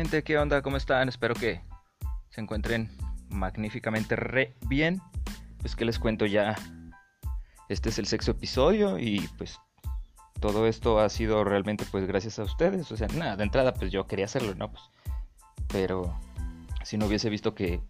Gente, 0.00 0.22
¿qué 0.22 0.38
onda? 0.38 0.62
¿Cómo 0.62 0.78
están? 0.78 1.10
Espero 1.10 1.34
que 1.34 1.60
se 2.30 2.40
encuentren 2.40 2.90
magníficamente 3.28 4.16
re 4.16 4.56
bien. 4.66 5.02
Pues 5.58 5.76
que 5.76 5.84
les 5.84 5.98
cuento 5.98 6.24
ya. 6.24 6.56
Este 7.68 7.90
es 7.90 7.98
el 7.98 8.06
sexto 8.06 8.30
episodio 8.30 8.98
y 8.98 9.28
pues 9.36 9.58
todo 10.40 10.66
esto 10.66 11.00
ha 11.00 11.10
sido 11.10 11.44
realmente 11.44 11.84
pues 11.90 12.06
gracias 12.06 12.38
a 12.38 12.44
ustedes. 12.44 12.90
O 12.90 12.96
sea, 12.96 13.08
nada, 13.08 13.36
de 13.36 13.42
entrada 13.42 13.74
pues 13.74 13.92
yo 13.92 14.06
quería 14.06 14.24
hacerlo, 14.24 14.54
¿no? 14.54 14.70
Pues, 14.70 14.82
pero 15.68 16.18
si 16.82 16.96
no 16.96 17.04
hubiese 17.04 17.28
visto 17.28 17.54
que 17.54 17.82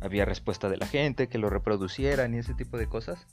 había 0.00 0.24
respuesta 0.24 0.70
de 0.70 0.78
la 0.78 0.86
gente, 0.86 1.28
que 1.28 1.36
lo 1.36 1.50
reproducieran 1.50 2.32
y 2.32 2.38
ese 2.38 2.54
tipo 2.54 2.78
de 2.78 2.88
cosas, 2.88 3.26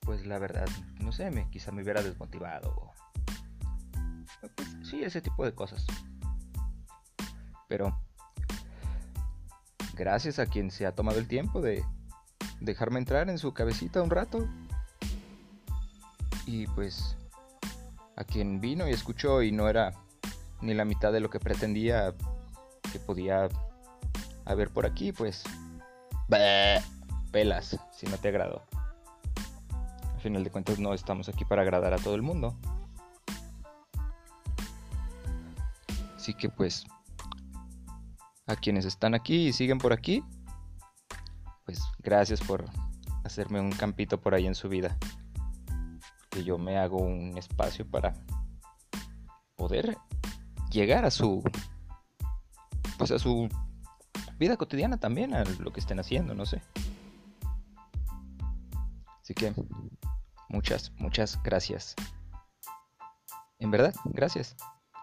pues 0.00 0.26
la 0.26 0.40
verdad, 0.40 0.66
no 0.98 1.12
sé, 1.12 1.30
me, 1.30 1.48
quizá 1.48 1.70
me 1.70 1.84
hubiera 1.84 2.02
desmotivado. 2.02 2.90
Pues, 4.56 4.76
sí, 4.82 5.04
ese 5.04 5.20
tipo 5.20 5.44
de 5.44 5.54
cosas. 5.54 5.86
Pero 7.74 8.00
gracias 9.94 10.38
a 10.38 10.46
quien 10.46 10.70
se 10.70 10.86
ha 10.86 10.94
tomado 10.94 11.18
el 11.18 11.26
tiempo 11.26 11.60
de 11.60 11.84
dejarme 12.60 13.00
entrar 13.00 13.28
en 13.28 13.36
su 13.36 13.52
cabecita 13.52 14.00
un 14.00 14.10
rato. 14.10 14.46
Y 16.46 16.68
pues 16.68 17.16
a 18.14 18.22
quien 18.22 18.60
vino 18.60 18.88
y 18.88 18.92
escuchó 18.92 19.42
y 19.42 19.50
no 19.50 19.68
era 19.68 19.92
ni 20.60 20.72
la 20.72 20.84
mitad 20.84 21.12
de 21.12 21.18
lo 21.18 21.30
que 21.30 21.40
pretendía 21.40 22.14
que 22.92 23.00
podía 23.00 23.48
haber 24.44 24.70
por 24.70 24.86
aquí, 24.86 25.10
pues 25.10 25.42
pelas 27.32 27.76
si 27.90 28.06
no 28.06 28.18
te 28.18 28.28
agrado. 28.28 28.62
Al 30.14 30.20
final 30.20 30.44
de 30.44 30.50
cuentas 30.50 30.78
no 30.78 30.94
estamos 30.94 31.28
aquí 31.28 31.44
para 31.44 31.62
agradar 31.62 31.92
a 31.92 31.98
todo 31.98 32.14
el 32.14 32.22
mundo. 32.22 32.56
Así 36.14 36.34
que 36.34 36.48
pues 36.48 36.86
a 38.46 38.56
quienes 38.56 38.84
están 38.84 39.14
aquí 39.14 39.48
y 39.48 39.52
siguen 39.52 39.78
por 39.78 39.92
aquí, 39.92 40.22
pues 41.64 41.80
gracias 41.98 42.40
por 42.40 42.64
hacerme 43.24 43.60
un 43.60 43.72
campito 43.72 44.20
por 44.20 44.34
ahí 44.34 44.46
en 44.46 44.54
su 44.54 44.68
vida. 44.68 44.96
Que 46.30 46.44
yo 46.44 46.58
me 46.58 46.78
hago 46.78 46.98
un 46.98 47.38
espacio 47.38 47.88
para 47.88 48.14
poder 49.56 49.96
llegar 50.70 51.04
a 51.04 51.10
su 51.10 51.42
pues 52.98 53.10
a 53.10 53.18
su 53.18 53.48
vida 54.38 54.56
cotidiana 54.56 54.98
también, 54.98 55.34
a 55.34 55.44
lo 55.44 55.72
que 55.72 55.80
estén 55.80 55.98
haciendo, 56.00 56.34
no 56.34 56.46
sé. 56.46 56.62
Así 59.22 59.32
que 59.34 59.54
muchas, 60.48 60.92
muchas 60.98 61.42
gracias. 61.42 61.94
En 63.58 63.70
verdad, 63.70 63.94
gracias. 64.04 64.56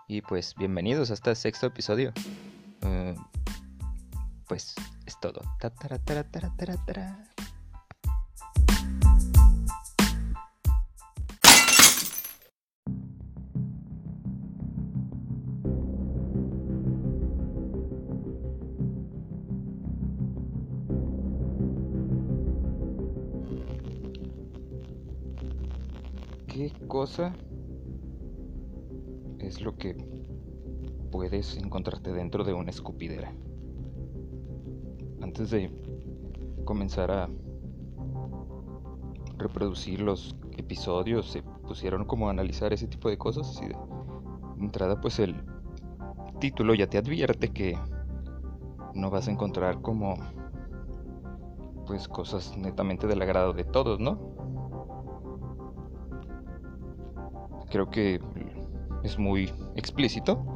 Y 0.08 0.22
pues 0.22 0.54
bienvenidos 0.56 1.10
a 1.10 1.16
este 1.16 1.34
sexto 1.36 1.68
episodio. 1.68 2.14
Uh, 2.84 3.16
pues 4.48 4.74
es 5.06 5.20
todo. 5.20 5.42
¿Qué 26.48 26.72
cosa 26.88 27.34
es 29.40 29.62
lo 29.62 29.76
que 29.78 29.96
puedes 31.12 31.58
encontrarte 31.58 32.12
dentro 32.12 32.44
de 32.44 32.54
una 32.54 32.72
escupidera? 32.72 33.32
antes 35.32 35.50
de 35.52 35.72
comenzar 36.66 37.10
a 37.10 37.30
reproducir 39.38 40.02
los 40.02 40.36
episodios, 40.58 41.32
se 41.32 41.42
pusieron 41.42 42.04
como 42.04 42.28
a 42.28 42.32
analizar 42.32 42.74
ese 42.74 42.88
tipo 42.88 43.10
de 43.10 43.18
cosas 43.18 43.60
y 43.64 43.68
de 43.68 43.76
entrada 44.60 45.00
pues 45.00 45.20
el 45.20 45.36
título 46.40 46.74
ya 46.76 46.88
te 46.88 46.98
advierte 46.98 47.50
que 47.50 47.78
no 48.94 49.10
vas 49.10 49.30
a 49.30 49.32
encontrar 49.32 49.82
como 49.82 50.16
pues 51.88 52.08
cosas 52.08 52.58
netamente 52.58 53.08
del 53.08 53.22
agrado 53.22 53.54
de 53.54 53.64
todos, 53.64 54.02
¿no? 54.02 54.20
Creo 57.70 57.90
que 57.90 58.20
es 59.04 59.18
muy 59.18 59.52
explícito 59.76 60.51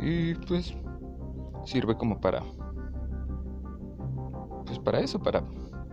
y 0.00 0.34
pues 0.34 0.74
sirve 1.64 1.96
como 1.96 2.20
para 2.20 2.42
pues 4.66 4.78
para 4.80 5.00
eso, 5.00 5.18
para 5.20 5.42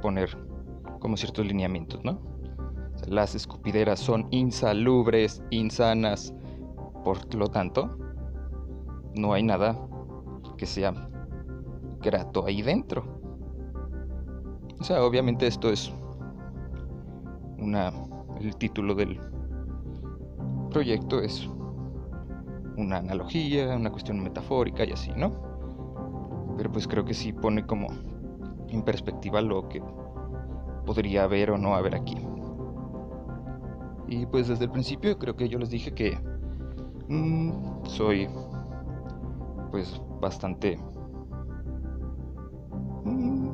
poner 0.02 0.36
como 1.00 1.16
ciertos 1.16 1.46
lineamientos, 1.46 2.03
¿no? 2.03 2.19
Las 3.08 3.36
escupideras 3.36 4.00
son 4.00 4.28
insalubres, 4.31 5.44
insanas, 5.52 6.34
por 7.03 7.34
lo 7.36 7.47
tanto, 7.50 7.97
no 9.16 9.34
hay 9.34 9.44
nada 9.44 9.78
que 10.58 10.66
sea 10.66 10.94
grato 12.02 12.46
ahí 12.46 12.62
dentro. 12.62 13.03
O 14.80 14.84
sea, 14.84 15.03
obviamente 15.03 15.47
esto 15.47 15.69
es 15.69 15.94
una 17.58 17.92
el 18.40 18.56
título 18.56 18.96
del 18.96 19.19
proyecto 20.69 21.22
es 21.22 21.47
una 22.78 22.97
analogía, 22.97 23.75
una 23.75 23.91
cuestión 23.91 24.22
metafórica 24.22 24.84
y 24.85 24.91
así, 24.91 25.11
¿no? 25.16 25.31
Pero 26.57 26.72
pues 26.72 26.88
creo 26.88 27.06
que 27.06 27.13
sí 27.13 27.34
pone 27.34 27.66
como 27.66 27.88
en 28.69 28.81
perspectiva 28.84 29.41
lo 29.41 29.67
que 29.69 29.81
podría 30.85 31.23
haber 31.23 31.51
o 31.51 31.57
no 31.57 31.75
haber 31.75 31.95
aquí. 31.95 32.17
Y 34.07 34.25
pues 34.25 34.47
desde 34.47 34.66
el 34.66 34.72
principio 34.72 35.17
creo 35.17 35.35
que 35.35 35.50
yo 35.50 35.57
les 35.57 35.69
dije 35.69 35.94
que 35.94 36.17
mm, 37.07 37.85
soy 37.85 38.28
pues 39.72 40.01
bastante... 40.19 40.78
Mm, 43.03 43.50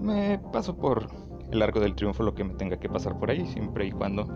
me 0.00 0.38
paso 0.52 0.76
por 0.76 1.06
el 1.50 1.58
largo 1.58 1.80
del 1.80 1.94
triunfo 1.94 2.22
lo 2.22 2.34
que 2.34 2.44
me 2.44 2.54
tenga 2.54 2.78
que 2.78 2.88
pasar 2.88 3.18
por 3.18 3.30
ahí, 3.30 3.46
siempre 3.46 3.86
y 3.86 3.92
cuando 3.92 4.26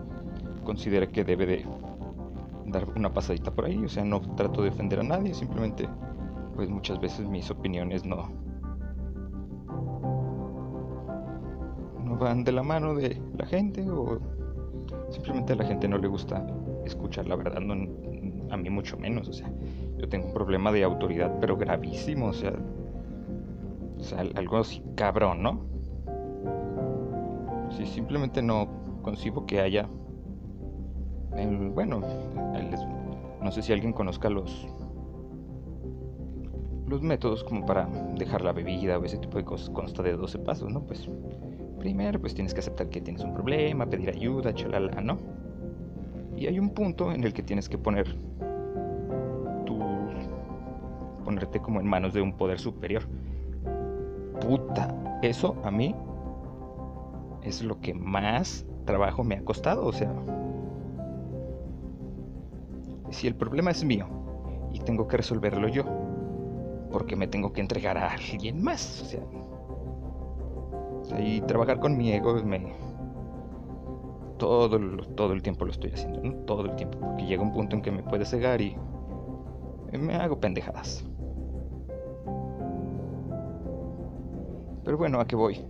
considere 0.64 1.08
que 1.08 1.24
debe 1.24 1.46
de 1.46 1.64
dar 2.66 2.87
una 2.97 3.12
pasadita 3.12 3.50
por 3.54 3.66
ahí. 3.66 3.84
O 3.84 3.88
sea, 3.88 4.04
no 4.04 4.21
trato 4.21 4.62
de 4.62 4.71
defender 4.71 5.00
a 5.00 5.03
nadie, 5.03 5.34
simplemente 5.34 5.88
pues 6.54 6.71
muchas 6.71 6.99
veces 6.99 7.28
mis 7.28 7.50
opiniones 7.50 8.04
no, 8.06 8.31
van 12.19 12.44
de 12.44 12.53
la 12.53 12.62
mano 12.62 12.94
de 12.94 13.21
la 13.37 13.47
gente 13.47 13.88
o 13.88 14.19
simplemente 15.10 15.53
a 15.53 15.56
la 15.56 15.65
gente 15.65 15.87
no 15.87 15.99
le 15.99 16.09
gusta 16.09 16.47
escuchar 16.84 17.27
la 17.27 17.37
verdad, 17.37 17.60
no, 17.60 17.75
a 18.50 18.56
mí 18.56 18.71
mucho 18.71 18.97
menos, 18.97 19.28
o 19.28 19.33
sea, 19.33 19.50
yo 19.98 20.09
tengo 20.09 20.28
un 20.28 20.33
problema 20.33 20.72
de 20.72 20.84
autoridad 20.84 21.37
pero 21.41 21.56
gravísimo, 21.56 22.28
o 22.28 22.33
sea, 22.33 22.54
o 23.98 24.03
sea 24.03 24.25
algo 24.34 24.59
así 24.59 24.83
cabrón, 24.94 25.43
¿no? 25.43 25.60
Si 27.77 27.84
simplemente 27.84 28.43
no 28.43 28.69
concibo 29.03 29.44
que 29.44 29.60
haya, 29.60 29.88
bueno, 31.74 32.02
no 33.42 33.50
sé 33.50 33.62
si 33.62 33.72
alguien 33.72 33.92
conozca 33.92 34.30
los 34.30 34.69
los 36.86 37.03
métodos 37.03 37.42
como 37.42 37.66
para 37.66 37.88
dejar 38.16 38.42
la 38.42 38.53
bebida 38.53 38.98
o 38.98 39.04
ese 39.04 39.18
tipo 39.18 39.38
de 39.38 39.44
cosas 39.44 39.71
consta 39.71 40.03
de 40.03 40.12
12 40.12 40.38
pasos, 40.38 40.72
¿no? 40.72 40.83
Pues 40.83 41.09
primero 41.78 42.21
pues 42.21 42.34
tienes 42.34 42.54
que 42.54 42.60
aceptar 42.60 42.88
que 42.88 43.00
tienes 43.00 43.24
un 43.24 43.33
problema, 43.33 43.86
pedir 43.86 44.10
ayuda, 44.10 44.54
chalala, 44.54 45.00
¿no? 45.00 45.18
Y 46.36 46.47
hay 46.47 46.59
un 46.59 46.71
punto 46.71 47.12
en 47.12 47.24
el 47.24 47.33
que 47.33 47.42
tienes 47.42 47.68
que 47.68 47.78
poner 47.78 48.06
tu 49.65 49.78
ponerte 51.24 51.60
como 51.60 51.80
en 51.80 51.86
manos 51.86 52.15
de 52.15 52.21
un 52.21 52.33
poder 52.33 52.59
superior. 52.59 53.03
Puta, 54.41 55.18
eso 55.22 55.56
a 55.65 55.71
mí 55.71 55.94
es 57.42 57.62
lo 57.62 57.80
que 57.80 57.94
más 57.94 58.66
trabajo 58.84 59.24
me 59.24 59.36
ha 59.36 59.44
costado, 59.44 59.86
o 59.86 59.92
sea, 59.92 60.12
si 63.16 63.27
el 63.27 63.34
problema 63.34 63.71
es 63.71 63.83
mío 63.83 64.07
y 64.72 64.80
tengo 64.80 65.09
que 65.09 65.16
resolverlo 65.16 65.68
yo, 65.68 65.84
porque 66.92 67.16
me 67.16 67.27
tengo 67.27 67.53
que 67.53 67.63
entregar 67.63 67.97
a 67.97 68.13
alguien 68.13 68.63
más, 68.63 69.03
o 69.03 69.04
sea, 69.07 69.22
y 71.18 71.41
trabajar 71.42 71.80
con 71.80 71.97
mi 71.97 72.13
ego 72.13 72.34
me... 72.45 72.74
Todo, 74.39 74.78
todo 75.15 75.33
el 75.33 75.41
tiempo 75.41 75.65
lo 75.65 75.71
estoy 75.71 75.92
haciendo, 75.92 76.21
¿no? 76.22 76.34
Todo 76.45 76.66
el 76.66 76.77
tiempo. 76.77 76.98
Porque 76.98 77.24
llega 77.24 77.42
un 77.42 77.54
punto 77.54 77.74
en 77.74 77.80
que 77.80 77.91
me 77.91 78.03
puede 78.03 78.27
cegar 78.27 78.60
y 78.60 78.77
me 79.92 80.15
hago 80.15 80.39
pendejadas. 80.39 81.07
Pero 84.84 84.98
bueno, 84.98 85.21
¿a 85.21 85.27
qué 85.27 85.36
voy? 85.36 85.65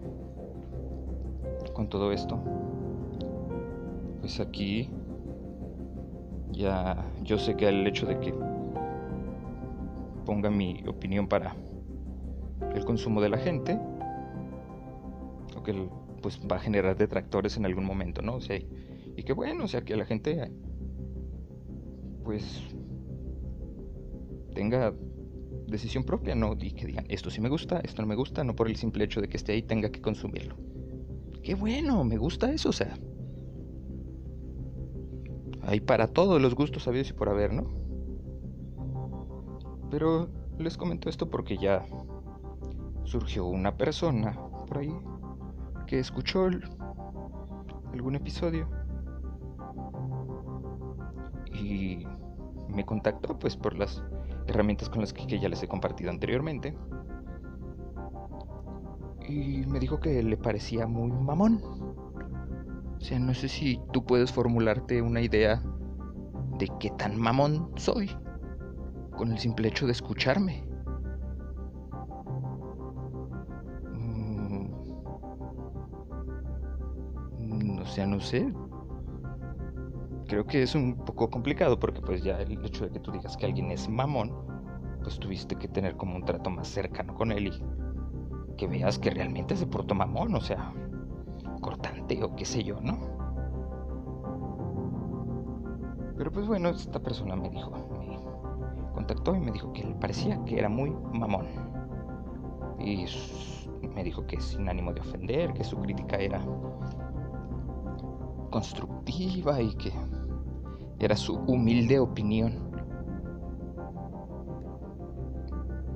Con 1.74 1.88
todo 1.88 2.10
esto. 2.10 2.40
Pues 4.20 4.40
aquí 4.40 4.90
ya 6.52 7.04
yo 7.22 7.38
sé 7.38 7.56
que 7.56 7.68
el 7.68 7.86
hecho 7.86 8.06
de 8.06 8.18
que 8.20 8.34
exponga 10.16 10.50
mi 10.50 10.82
opinión 10.86 11.28
para 11.28 11.54
el 12.74 12.84
consumo 12.84 13.20
de 13.20 13.28
la 13.28 13.38
gente, 13.38 13.78
o 15.56 15.62
que 15.62 15.88
pues 16.20 16.40
va 16.40 16.56
a 16.56 16.58
generar 16.58 16.96
detractores 16.96 17.56
en 17.56 17.64
algún 17.64 17.84
momento, 17.84 18.22
¿no? 18.22 18.34
O 18.34 18.40
sea, 18.40 18.58
y 18.58 19.22
que 19.22 19.32
bueno, 19.32 19.64
o 19.64 19.68
sea, 19.68 19.82
que 19.82 19.96
la 19.96 20.04
gente 20.04 20.50
pues 22.24 22.62
tenga 24.54 24.92
decisión 25.68 26.02
propia, 26.02 26.34
¿no? 26.34 26.56
Y 26.60 26.72
que 26.72 26.86
digan, 26.86 27.06
esto 27.08 27.30
sí 27.30 27.40
me 27.40 27.48
gusta, 27.48 27.80
esto 27.80 28.02
no 28.02 28.08
me 28.08 28.16
gusta, 28.16 28.42
no 28.42 28.56
por 28.56 28.68
el 28.68 28.76
simple 28.76 29.04
hecho 29.04 29.20
de 29.20 29.28
que 29.28 29.36
esté 29.36 29.52
ahí 29.52 29.62
tenga 29.62 29.90
que 29.90 30.00
consumirlo. 30.00 30.56
Qué 31.42 31.54
bueno, 31.54 32.02
me 32.02 32.16
gusta 32.16 32.52
eso, 32.52 32.70
o 32.70 32.72
sea. 32.72 32.96
Hay 35.66 35.80
para 35.80 36.06
todos 36.06 36.40
los 36.40 36.54
gustos 36.54 36.84
sabidos 36.84 37.10
y 37.10 37.12
por 37.12 37.28
haber, 37.28 37.52
¿no? 37.52 37.64
Pero 39.90 40.28
les 40.58 40.76
comento 40.76 41.08
esto 41.08 41.28
porque 41.28 41.58
ya 41.58 41.84
surgió 43.02 43.46
una 43.46 43.76
persona 43.76 44.38
por 44.68 44.78
ahí 44.78 44.96
que 45.86 45.98
escuchó 45.98 46.48
algún 47.92 48.14
episodio 48.14 48.68
y 51.52 52.06
me 52.68 52.84
contactó 52.84 53.36
pues 53.38 53.56
por 53.56 53.76
las 53.76 54.02
herramientas 54.46 54.88
con 54.88 55.00
las 55.00 55.12
que, 55.12 55.26
ya 55.26 55.48
les 55.48 55.62
he 55.62 55.68
compartido 55.68 56.10
anteriormente 56.10 56.76
y 59.28 59.64
me 59.66 59.80
dijo 59.80 59.98
que 59.98 60.22
le 60.22 60.36
parecía 60.36 60.86
muy 60.86 61.10
mamón. 61.10 61.60
Sea, 63.06 63.20
no 63.20 63.34
sé 63.34 63.48
si 63.48 63.78
tú 63.92 64.04
puedes 64.04 64.32
formularte 64.32 65.00
una 65.00 65.20
idea 65.20 65.62
de 66.58 66.68
qué 66.80 66.90
tan 66.98 67.16
mamón 67.16 67.70
soy 67.76 68.10
con 69.16 69.30
el 69.30 69.38
simple 69.38 69.68
hecho 69.68 69.86
de 69.86 69.92
escucharme. 69.92 70.66
Mm, 77.38 77.78
o 77.78 77.86
sea, 77.86 78.08
no 78.08 78.18
sé. 78.18 78.52
Creo 80.26 80.44
que 80.44 80.64
es 80.64 80.74
un 80.74 80.96
poco 80.96 81.30
complicado 81.30 81.78
porque 81.78 82.00
pues 82.00 82.24
ya 82.24 82.40
el 82.40 82.64
hecho 82.64 82.86
de 82.86 82.90
que 82.90 82.98
tú 82.98 83.12
digas 83.12 83.36
que 83.36 83.46
alguien 83.46 83.70
es 83.70 83.88
mamón, 83.88 84.32
pues 85.04 85.20
tuviste 85.20 85.54
que 85.54 85.68
tener 85.68 85.96
como 85.96 86.16
un 86.16 86.24
trato 86.24 86.50
más 86.50 86.66
cercano 86.66 87.14
con 87.14 87.30
él 87.30 87.46
y 87.46 88.56
que 88.56 88.66
veas 88.66 88.98
que 88.98 89.10
realmente 89.10 89.54
se 89.54 89.68
portó 89.68 89.94
mamón, 89.94 90.34
o 90.34 90.40
sea, 90.40 90.74
cortante 92.06 92.24
o 92.24 92.36
qué 92.36 92.44
sé 92.44 92.62
yo, 92.62 92.80
¿no? 92.80 92.98
Pero 96.16 96.32
pues 96.32 96.46
bueno, 96.46 96.70
esta 96.70 96.98
persona 96.98 97.36
me 97.36 97.50
dijo, 97.50 97.72
contactó 98.94 99.34
y 99.34 99.40
me 99.40 99.52
dijo 99.52 99.72
que 99.72 99.84
le 99.84 99.94
parecía 99.94 100.42
que 100.44 100.58
era 100.58 100.68
muy 100.68 100.90
mamón. 101.12 101.46
Y 102.78 103.06
me 103.94 104.04
dijo 104.04 104.26
que 104.26 104.40
sin 104.40 104.68
ánimo 104.68 104.92
de 104.92 105.00
ofender, 105.00 105.52
que 105.52 105.64
su 105.64 105.76
crítica 105.78 106.16
era 106.16 106.40
constructiva 108.50 109.60
y 109.60 109.74
que 109.74 109.92
era 110.98 111.16
su 111.16 111.34
humilde 111.46 111.98
opinión. 111.98 112.54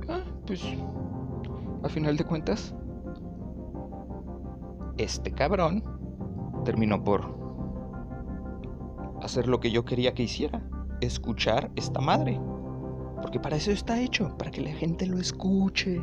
Ah, 0.09 0.21
pues 0.47 0.63
a 1.83 1.89
final 1.89 2.17
de 2.17 2.25
cuentas, 2.25 2.75
este 4.99 5.33
cabrón 5.33 5.83
terminó 6.65 7.03
por 7.03 7.41
hacer 9.23 9.49
lo 9.49 9.61
que 9.61 9.71
yo 9.71 9.85
quería 9.85 10.15
que 10.15 10.25
hiciera, 10.25 10.63
escuchar 11.01 11.71
esta 11.77 12.01
madre. 12.01 12.41
Porque 13.21 13.39
para 13.39 13.57
eso 13.57 13.71
está 13.71 14.01
hecho, 14.01 14.35
para 14.39 14.51
que 14.51 14.63
la 14.63 14.73
gente 14.73 15.07
lo 15.07 15.19
escuche. 15.19 16.01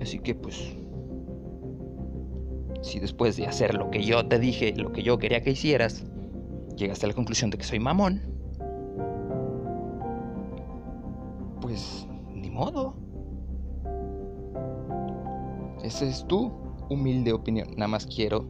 Así 0.00 0.18
que 0.18 0.34
pues, 0.34 0.76
si 2.82 3.00
después 3.00 3.36
de 3.36 3.46
hacer 3.46 3.74
lo 3.74 3.90
que 3.90 4.04
yo 4.04 4.26
te 4.28 4.38
dije, 4.38 4.74
lo 4.76 4.92
que 4.92 5.02
yo 5.02 5.18
quería 5.18 5.42
que 5.42 5.52
hicieras, 5.52 6.04
llegaste 6.76 7.06
a 7.06 7.08
la 7.08 7.14
conclusión 7.14 7.50
de 7.50 7.56
que 7.56 7.64
soy 7.64 7.80
mamón, 7.80 8.20
pues 11.62 12.06
ni 12.34 12.50
modo. 12.50 12.94
Esa 15.82 16.04
es 16.04 16.26
tu 16.26 16.63
humilde 16.88 17.32
opinión. 17.32 17.68
Nada 17.76 17.88
más 17.88 18.06
quiero 18.06 18.46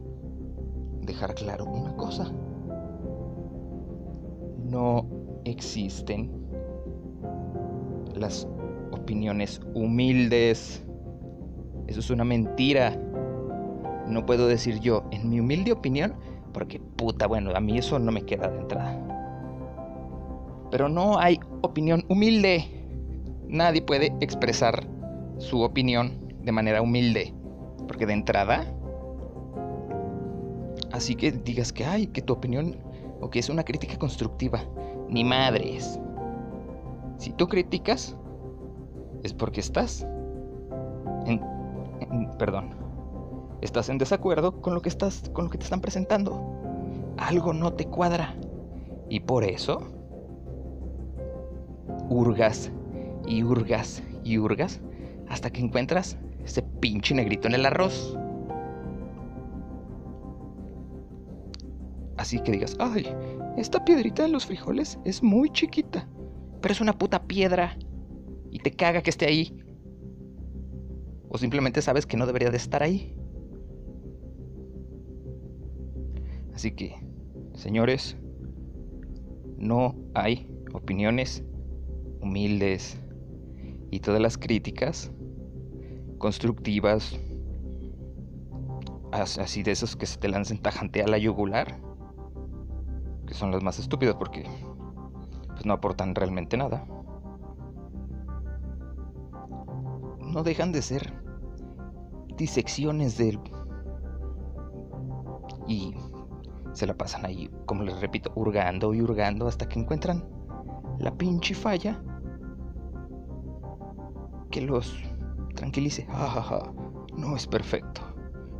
dejar 1.01 1.35
claro 1.35 1.65
una 1.65 1.95
cosa 1.95 2.31
no 4.65 5.05
existen 5.45 6.31
las 8.15 8.47
opiniones 8.91 9.61
humildes. 9.73 10.83
Eso 11.87 11.99
es 11.99 12.09
una 12.09 12.23
mentira. 12.23 12.97
No 14.07 14.25
puedo 14.25 14.47
decir 14.47 14.79
yo, 14.79 15.03
en 15.11 15.29
mi 15.29 15.39
humilde 15.39 15.71
opinión, 15.71 16.15
porque 16.53 16.79
puta, 16.79 17.27
bueno, 17.27 17.51
a 17.55 17.59
mí 17.59 17.77
eso 17.77 17.99
no 17.99 18.11
me 18.11 18.23
queda 18.23 18.49
de 18.49 18.59
entrada. 18.59 19.01
Pero 20.71 20.89
no 20.89 21.19
hay 21.19 21.39
opinión 21.61 22.03
humilde. 22.09 22.65
Nadie 23.47 23.81
puede 23.81 24.13
expresar 24.19 24.87
su 25.37 25.61
opinión 25.61 26.33
de 26.41 26.51
manera 26.51 26.81
humilde. 26.81 27.33
Porque 27.87 28.05
de 28.05 28.13
entrada, 28.13 28.65
así 30.91 31.15
que 31.15 31.31
digas 31.31 31.71
que, 31.71 31.85
ay, 31.85 32.07
que 32.07 32.21
tu 32.21 32.33
opinión 32.33 32.77
o 33.21 33.29
que 33.29 33.39
es 33.39 33.49
una 33.49 33.63
crítica 33.63 33.97
constructiva. 33.97 34.61
Ni 35.09 35.23
madres. 35.23 35.99
Si 37.17 37.31
tú 37.31 37.47
criticas, 37.47 38.15
es 39.23 39.33
porque 39.33 39.59
estás 39.59 40.05
en, 41.25 41.41
perdón, 42.37 42.69
estás 43.61 43.89
en 43.89 43.97
desacuerdo 43.97 44.61
con 44.61 44.73
lo 44.73 44.81
que 44.81 44.89
estás 44.89 45.29
con 45.33 45.45
lo 45.45 45.51
que 45.51 45.57
te 45.57 45.63
están 45.63 45.81
presentando. 45.81 46.41
Algo 47.17 47.53
no 47.53 47.73
te 47.73 47.85
cuadra 47.85 48.35
y 49.09 49.21
por 49.21 49.43
eso 49.43 49.81
hurgas 52.09 52.71
y 53.25 53.43
hurgas 53.43 54.03
y 54.23 54.37
hurgas 54.37 54.81
hasta 55.29 55.49
que 55.49 55.61
encuentras 55.61 56.17
ese 56.45 56.61
pinche 56.61 57.13
negrito 57.13 57.47
en 57.47 57.55
el 57.55 57.65
arroz. 57.65 58.17
Así 62.17 62.39
que 62.39 62.51
digas, 62.51 62.77
ay, 62.79 63.07
esta 63.57 63.83
piedrita 63.83 64.23
de 64.23 64.29
los 64.29 64.45
frijoles 64.45 64.99
es 65.03 65.21
muy 65.21 65.49
chiquita, 65.49 66.07
pero 66.61 66.71
es 66.71 66.81
una 66.81 66.97
puta 66.97 67.23
piedra 67.23 67.77
y 68.51 68.59
te 68.59 68.71
caga 68.71 69.01
que 69.01 69.09
esté 69.09 69.25
ahí. 69.25 69.57
O 71.29 71.37
simplemente 71.37 71.81
sabes 71.81 72.05
que 72.05 72.15
no 72.15 72.25
debería 72.25 72.51
de 72.51 72.57
estar 72.57 72.83
ahí. 72.83 73.13
Así 76.53 76.71
que, 76.71 76.95
señores, 77.53 78.15
no 79.57 79.95
hay 80.13 80.47
opiniones 80.73 81.43
humildes 82.21 82.97
y 83.91 83.99
todas 83.99 84.21
las 84.21 84.37
críticas 84.37 85.11
constructivas, 86.17 87.19
así 89.11 89.63
de 89.63 89.71
esos 89.71 89.95
que 89.95 90.05
se 90.05 90.17
te 90.17 90.27
lancen 90.27 90.61
tajante 90.61 91.01
a 91.01 91.07
la 91.07 91.17
yugular, 91.17 91.79
que 93.27 93.33
son 93.33 93.51
las 93.51 93.63
más 93.63 93.79
estúpidas 93.79 94.15
porque 94.15 94.45
pues 95.47 95.65
no 95.65 95.73
aportan 95.73 96.15
realmente 96.15 96.57
nada. 96.57 96.85
No 100.19 100.43
dejan 100.43 100.71
de 100.71 100.81
ser 100.81 101.13
disecciones 102.35 103.17
del 103.17 103.39
y 105.67 105.95
se 106.73 106.85
la 106.85 106.93
pasan 106.93 107.25
ahí, 107.25 107.49
como 107.65 107.83
les 107.83 107.99
repito, 108.01 108.31
hurgando 108.35 108.93
y 108.93 109.01
hurgando 109.01 109.47
hasta 109.47 109.67
que 109.67 109.79
encuentran 109.79 110.27
la 110.99 111.11
pinche 111.11 111.55
falla 111.55 112.01
que 114.51 114.61
los 114.61 114.93
tranquilice. 115.55 116.05
Jajaja, 116.05 116.71
no 117.17 117.35
es 117.35 117.47
perfecto. 117.47 118.01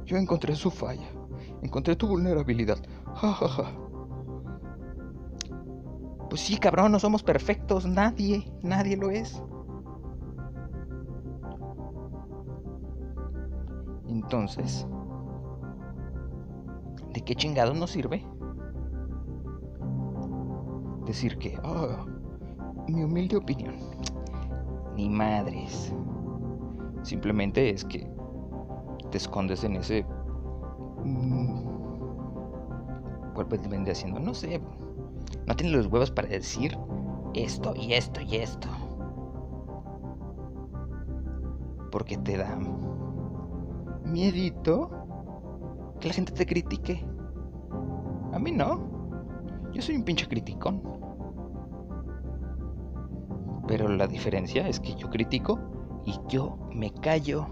Yo 0.06 0.18
encontré 0.18 0.56
su 0.56 0.72
falla, 0.72 1.08
encontré 1.62 1.96
tu 1.96 2.08
vulnerabilidad. 2.08 2.78
Jajaja. 3.16 3.72
Pues 6.30 6.42
sí, 6.42 6.58
cabrón, 6.58 6.92
no 6.92 7.00
somos 7.00 7.24
perfectos, 7.24 7.86
nadie, 7.86 8.52
nadie 8.62 8.98
lo 8.98 9.10
es. 9.10 9.42
Entonces, 14.08 14.88
¿de 17.14 17.22
qué 17.22 17.36
chingado 17.36 17.74
nos 17.74 17.92
sirve? 17.92 18.26
Decir 21.06 21.38
que, 21.38 21.58
oh, 21.64 22.06
mi 22.88 23.04
humilde 23.04 23.38
opinión, 23.38 23.76
ni 24.96 25.10
madres. 25.10 25.94
Simplemente 27.06 27.70
es 27.70 27.86
que 27.86 28.10
te 29.12 29.18
escondes 29.18 29.64
en 29.64 29.76
ese... 29.76 30.04
Mm, 31.04 31.60
¿Cuál 33.36 33.48
pues 33.48 33.70
vende 33.70 33.92
haciendo? 33.92 34.20
No 34.20 34.34
sé, 34.34 34.60
no 35.46 35.56
tiene 35.56 35.78
los 35.78 35.86
huevos 35.86 36.10
para 36.10 36.28
decir 36.28 36.76
esto 37.36 37.76
y 37.76 37.94
esto 37.94 38.22
y 38.22 38.38
esto. 38.38 38.68
Porque 41.92 42.18
te 42.18 42.38
da 42.38 42.58
miedito 44.04 44.90
que 46.00 46.08
la 46.08 46.14
gente 46.16 46.32
te 46.32 46.48
critique. 46.48 47.06
A 48.34 48.40
mí 48.40 48.52
no. 48.52 48.82
Yo 49.74 49.82
soy 49.84 49.96
un 49.96 50.04
pinche 50.04 50.28
criticón. 50.28 50.82
Pero 53.68 53.90
la 53.90 54.08
diferencia 54.08 54.68
es 54.68 54.80
que 54.80 54.96
yo 54.96 55.08
critico 55.12 55.75
y 56.06 56.20
yo 56.28 56.58
me 56.74 56.92
callo. 56.92 57.48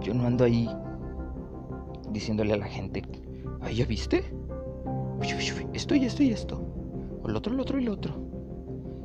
Yo 0.00 0.12
no 0.14 0.26
ando 0.26 0.44
ahí 0.44 0.68
diciéndole 2.10 2.52
a 2.52 2.58
la 2.58 2.66
gente, 2.66 3.02
ay, 3.62 3.76
¿ya 3.76 3.86
viste? 3.86 4.24
Esto 5.72 5.94
y 5.94 6.04
esto 6.04 6.22
y 6.22 6.30
esto. 6.30 6.62
O 7.22 7.28
el 7.28 7.36
otro, 7.36 7.52
el 7.52 7.60
otro 7.60 7.78
y 7.78 7.84
el 7.84 7.88
otro. 7.88 8.14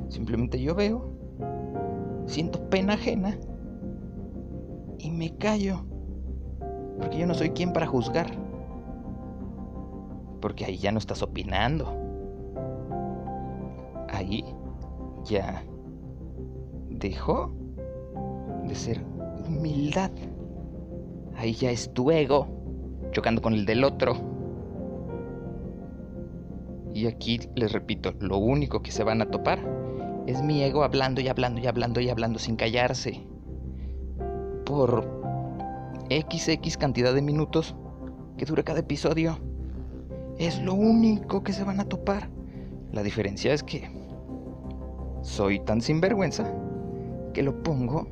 Simplemente 0.08 0.60
yo 0.60 0.74
veo, 0.74 1.10
siento 2.26 2.68
pena 2.68 2.94
ajena 2.94 3.38
y 4.98 5.10
me 5.10 5.36
callo. 5.36 5.84
Porque 6.98 7.18
yo 7.18 7.26
no 7.26 7.34
soy 7.34 7.50
quien 7.50 7.72
para 7.72 7.86
juzgar. 7.86 8.30
Porque 10.40 10.66
ahí 10.66 10.76
ya 10.76 10.92
no 10.92 10.98
estás 10.98 11.22
opinando. 11.22 11.96
Ahí 14.08 14.44
ya 15.24 15.64
dejó 17.08 17.50
de 18.66 18.74
ser 18.74 19.00
humildad. 19.46 20.10
Ahí 21.36 21.54
ya 21.54 21.70
es 21.70 21.92
tu 21.92 22.10
ego 22.10 22.46
chocando 23.10 23.42
con 23.42 23.54
el 23.54 23.64
del 23.66 23.82
otro. 23.84 24.14
Y 26.94 27.06
aquí 27.06 27.40
les 27.54 27.72
repito, 27.72 28.12
lo 28.20 28.38
único 28.38 28.82
que 28.82 28.90
se 28.90 29.04
van 29.04 29.22
a 29.22 29.30
topar 29.30 29.58
es 30.26 30.42
mi 30.42 30.62
ego 30.62 30.84
hablando 30.84 31.20
y 31.20 31.28
hablando 31.28 31.60
y 31.60 31.66
hablando 31.66 32.00
y 32.00 32.10
hablando 32.10 32.38
sin 32.38 32.56
callarse. 32.56 33.26
Por 34.64 35.04
XX 36.10 36.76
cantidad 36.76 37.14
de 37.14 37.22
minutos 37.22 37.74
que 38.36 38.44
dura 38.44 38.62
cada 38.62 38.80
episodio. 38.80 39.38
Es 40.38 40.60
lo 40.62 40.74
único 40.74 41.42
que 41.42 41.52
se 41.52 41.64
van 41.64 41.80
a 41.80 41.84
topar. 41.84 42.28
La 42.92 43.02
diferencia 43.02 43.52
es 43.52 43.62
que 43.62 43.88
soy 45.22 45.60
tan 45.60 45.80
sinvergüenza 45.80 46.50
que 47.32 47.42
lo 47.42 47.62
pongo, 47.62 48.06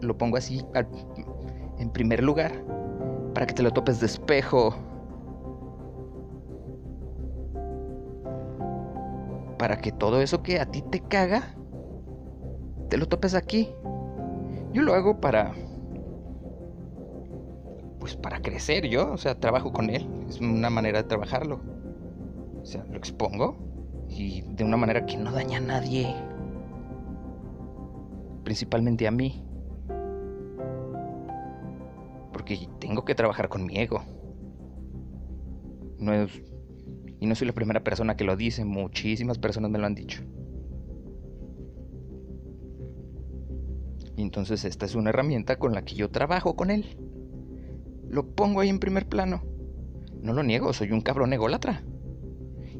lo 0.00 0.16
pongo 0.16 0.36
así 0.36 0.64
en 1.78 1.90
primer 1.90 2.22
lugar, 2.22 2.52
para 3.34 3.46
que 3.46 3.54
te 3.54 3.62
lo 3.62 3.72
topes 3.72 4.00
de 4.00 4.06
espejo. 4.06 4.74
Para 9.58 9.78
que 9.78 9.92
todo 9.92 10.20
eso 10.20 10.42
que 10.42 10.60
a 10.60 10.66
ti 10.66 10.82
te 10.82 11.00
caga, 11.00 11.54
te 12.88 12.96
lo 12.96 13.06
topes 13.06 13.34
aquí. 13.34 13.70
Yo 14.72 14.82
lo 14.82 14.94
hago 14.94 15.20
para... 15.20 15.52
Pues 18.00 18.16
para 18.16 18.42
crecer 18.42 18.86
yo, 18.86 19.12
o 19.12 19.16
sea, 19.16 19.40
trabajo 19.40 19.72
con 19.72 19.88
él. 19.88 20.06
Es 20.28 20.40
una 20.40 20.68
manera 20.68 21.02
de 21.02 21.08
trabajarlo. 21.08 21.60
O 22.60 22.66
sea, 22.66 22.84
lo 22.90 22.96
expongo 22.96 23.56
y 24.08 24.42
de 24.42 24.64
una 24.64 24.76
manera 24.76 25.06
que 25.06 25.16
no 25.16 25.32
daña 25.32 25.58
a 25.58 25.62
nadie. 25.62 26.14
Principalmente 28.54 29.08
a 29.08 29.10
mí. 29.10 29.42
Porque 32.32 32.68
tengo 32.78 33.04
que 33.04 33.16
trabajar 33.16 33.48
con 33.48 33.66
mi 33.66 33.78
ego. 33.78 34.04
No 35.98 36.12
y 37.18 37.26
no 37.26 37.34
soy 37.34 37.48
la 37.48 37.52
primera 37.52 37.82
persona 37.82 38.16
que 38.16 38.22
lo 38.22 38.36
dice, 38.36 38.64
muchísimas 38.64 39.38
personas 39.38 39.72
me 39.72 39.80
lo 39.80 39.86
han 39.86 39.96
dicho. 39.96 40.22
Y 44.16 44.22
entonces 44.22 44.64
esta 44.64 44.86
es 44.86 44.94
una 44.94 45.10
herramienta 45.10 45.56
con 45.56 45.72
la 45.72 45.84
que 45.84 45.96
yo 45.96 46.10
trabajo 46.10 46.54
con 46.54 46.70
él. 46.70 46.96
Lo 48.08 48.36
pongo 48.36 48.60
ahí 48.60 48.68
en 48.68 48.78
primer 48.78 49.08
plano. 49.08 49.42
No 50.22 50.32
lo 50.32 50.44
niego, 50.44 50.72
soy 50.72 50.92
un 50.92 51.00
cabrón 51.00 51.32
ególatra. 51.32 51.82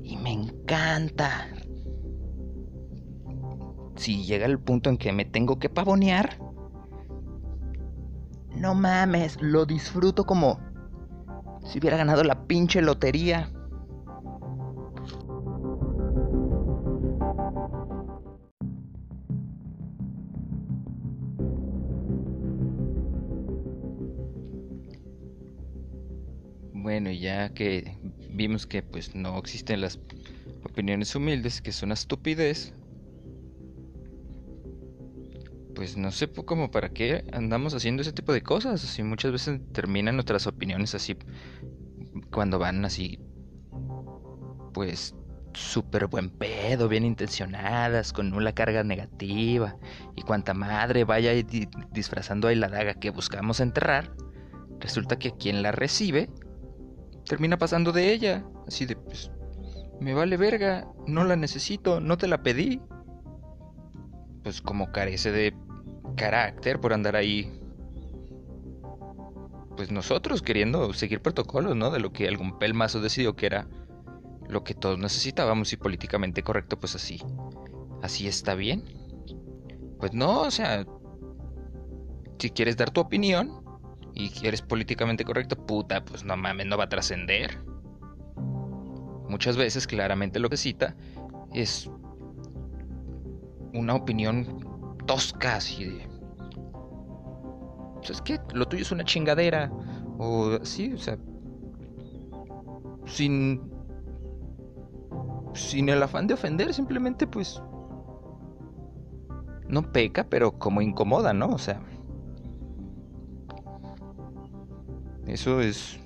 Y 0.04 0.18
me 0.18 0.30
encanta. 0.30 1.48
Si 3.96 4.24
llega 4.24 4.46
el 4.46 4.58
punto 4.58 4.90
en 4.90 4.98
que 4.98 5.12
me 5.12 5.24
tengo 5.24 5.58
que 5.58 5.68
pavonear, 5.68 6.38
no 8.56 8.74
mames, 8.74 9.40
lo 9.40 9.66
disfruto 9.66 10.24
como 10.24 10.60
si 11.64 11.78
hubiera 11.78 11.96
ganado 11.96 12.22
la 12.24 12.46
pinche 12.46 12.82
lotería. 12.82 13.50
Bueno, 26.72 27.10
ya 27.10 27.48
que 27.48 27.96
vimos 28.30 28.66
que 28.66 28.82
pues 28.82 29.14
no 29.14 29.38
existen 29.38 29.80
las 29.80 29.98
opiniones 30.64 31.14
humildes, 31.16 31.62
que 31.62 31.70
es 31.70 31.82
una 31.82 31.94
estupidez, 31.94 32.74
pues 35.74 35.96
no 35.96 36.10
sé 36.10 36.28
cómo 36.28 36.70
para 36.70 36.90
qué 36.90 37.24
andamos 37.32 37.74
haciendo 37.74 38.02
ese 38.02 38.12
tipo 38.12 38.32
de 38.32 38.42
cosas. 38.42 38.84
Así 38.84 39.02
muchas 39.02 39.32
veces 39.32 39.60
terminan 39.72 40.16
nuestras 40.16 40.46
opiniones 40.46 40.94
así 40.94 41.16
cuando 42.30 42.58
van 42.58 42.84
así, 42.84 43.18
pues 44.72 45.14
súper 45.52 46.08
buen 46.08 46.30
pedo, 46.30 46.88
bien 46.88 47.04
intencionadas, 47.04 48.12
con 48.12 48.32
una 48.34 48.52
carga 48.52 48.82
negativa 48.82 49.76
y 50.16 50.22
cuanta 50.22 50.52
madre 50.52 51.04
vaya 51.04 51.32
disfrazando 51.92 52.48
ahí 52.48 52.56
la 52.56 52.68
daga 52.68 52.94
que 52.94 53.10
buscamos 53.10 53.60
enterrar, 53.60 54.12
resulta 54.80 55.18
que 55.18 55.32
quien 55.32 55.62
la 55.62 55.70
recibe 55.70 56.28
termina 57.24 57.56
pasando 57.56 57.92
de 57.92 58.12
ella, 58.12 58.44
así 58.66 58.84
de 58.84 58.96
pues 58.96 59.30
me 60.00 60.12
vale 60.12 60.36
verga, 60.36 60.88
no 61.06 61.24
la 61.24 61.36
necesito, 61.36 62.00
no 62.00 62.18
te 62.18 62.28
la 62.28 62.42
pedí. 62.42 62.80
Pues 64.42 64.60
como 64.60 64.92
carece 64.92 65.32
de 65.32 65.54
carácter 66.14 66.80
por 66.80 66.92
andar 66.92 67.16
ahí. 67.16 67.52
Pues 69.76 69.90
nosotros 69.90 70.42
queriendo 70.42 70.92
seguir 70.92 71.20
protocolos, 71.20 71.74
¿no? 71.74 71.90
De 71.90 71.98
lo 71.98 72.12
que 72.12 72.28
algún 72.28 72.58
pelmazo 72.58 73.00
decidió 73.00 73.34
que 73.34 73.46
era 73.46 73.68
lo 74.48 74.62
que 74.62 74.74
todos 74.74 74.98
necesitábamos 74.98 75.72
y 75.72 75.76
políticamente 75.76 76.42
correcto, 76.42 76.78
pues 76.78 76.94
así. 76.94 77.20
Así 78.02 78.28
está 78.28 78.54
bien. 78.54 78.84
Pues 79.98 80.12
no, 80.12 80.42
o 80.42 80.50
sea, 80.50 80.84
si 82.38 82.50
quieres 82.50 82.76
dar 82.76 82.90
tu 82.90 83.00
opinión 83.00 83.64
y 84.12 84.30
quieres 84.30 84.62
políticamente 84.62 85.24
correcto, 85.24 85.56
puta, 85.56 86.04
pues 86.04 86.24
no 86.24 86.36
mames, 86.36 86.66
no 86.66 86.76
va 86.76 86.84
a 86.84 86.88
trascender. 86.88 87.58
Muchas 89.28 89.56
veces 89.56 89.86
claramente 89.86 90.38
lo 90.38 90.50
que 90.50 90.56
cita 90.56 90.94
es 91.52 91.90
una 93.72 93.94
opinión 93.94 94.73
tosca, 95.06 95.56
así 95.56 95.84
de... 95.84 96.08
Pues 97.96 98.10
es 98.10 98.22
que 98.22 98.38
lo 98.52 98.66
tuyo 98.66 98.82
es 98.82 98.92
una 98.92 99.04
chingadera. 99.04 99.70
O 100.18 100.58
sí, 100.62 100.92
o 100.92 100.98
sea... 100.98 101.18
Sin... 103.06 103.72
Sin 105.54 105.88
el 105.88 106.02
afán 106.02 106.26
de 106.26 106.34
ofender, 106.34 106.72
simplemente 106.74 107.26
pues... 107.26 107.62
No 109.68 109.92
peca, 109.92 110.24
pero 110.28 110.58
como 110.58 110.82
incomoda, 110.82 111.32
¿no? 111.32 111.48
O 111.48 111.58
sea... 111.58 111.80
Eso 115.26 115.60
es 115.60 115.98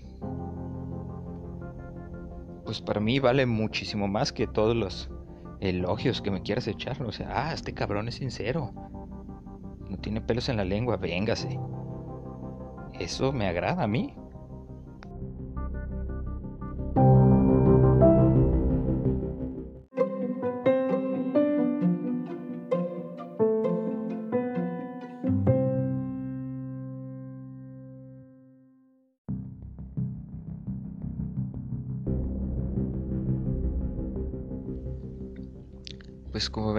pues 2.69 2.83
para 2.83 3.01
mí 3.01 3.19
vale 3.19 3.47
muchísimo 3.47 4.09
más 4.09 4.31
que 4.31 4.47
todos 4.47 4.77
los 4.77 5.09
elogios 5.61 6.21
que 6.23 6.31
me 6.31 6.43
quieras 6.43 6.67
echar. 6.69 7.03
O 7.03 7.13
sea, 7.13 7.31
ah, 7.33 7.53
este 7.53 7.75
cabrón 7.75 8.09
es 8.09 8.17
sincero. 8.17 8.73
No 9.89 9.97
tiene 9.99 10.21
pelos 10.21 10.49
en 10.49 10.57
la 10.57 10.65
lengua, 10.65 10.97
véngase. 10.97 11.59
Eso 12.99 13.33
me 13.33 13.47
agrada 13.47 13.85
a 13.85 13.89
mí. 13.89 14.15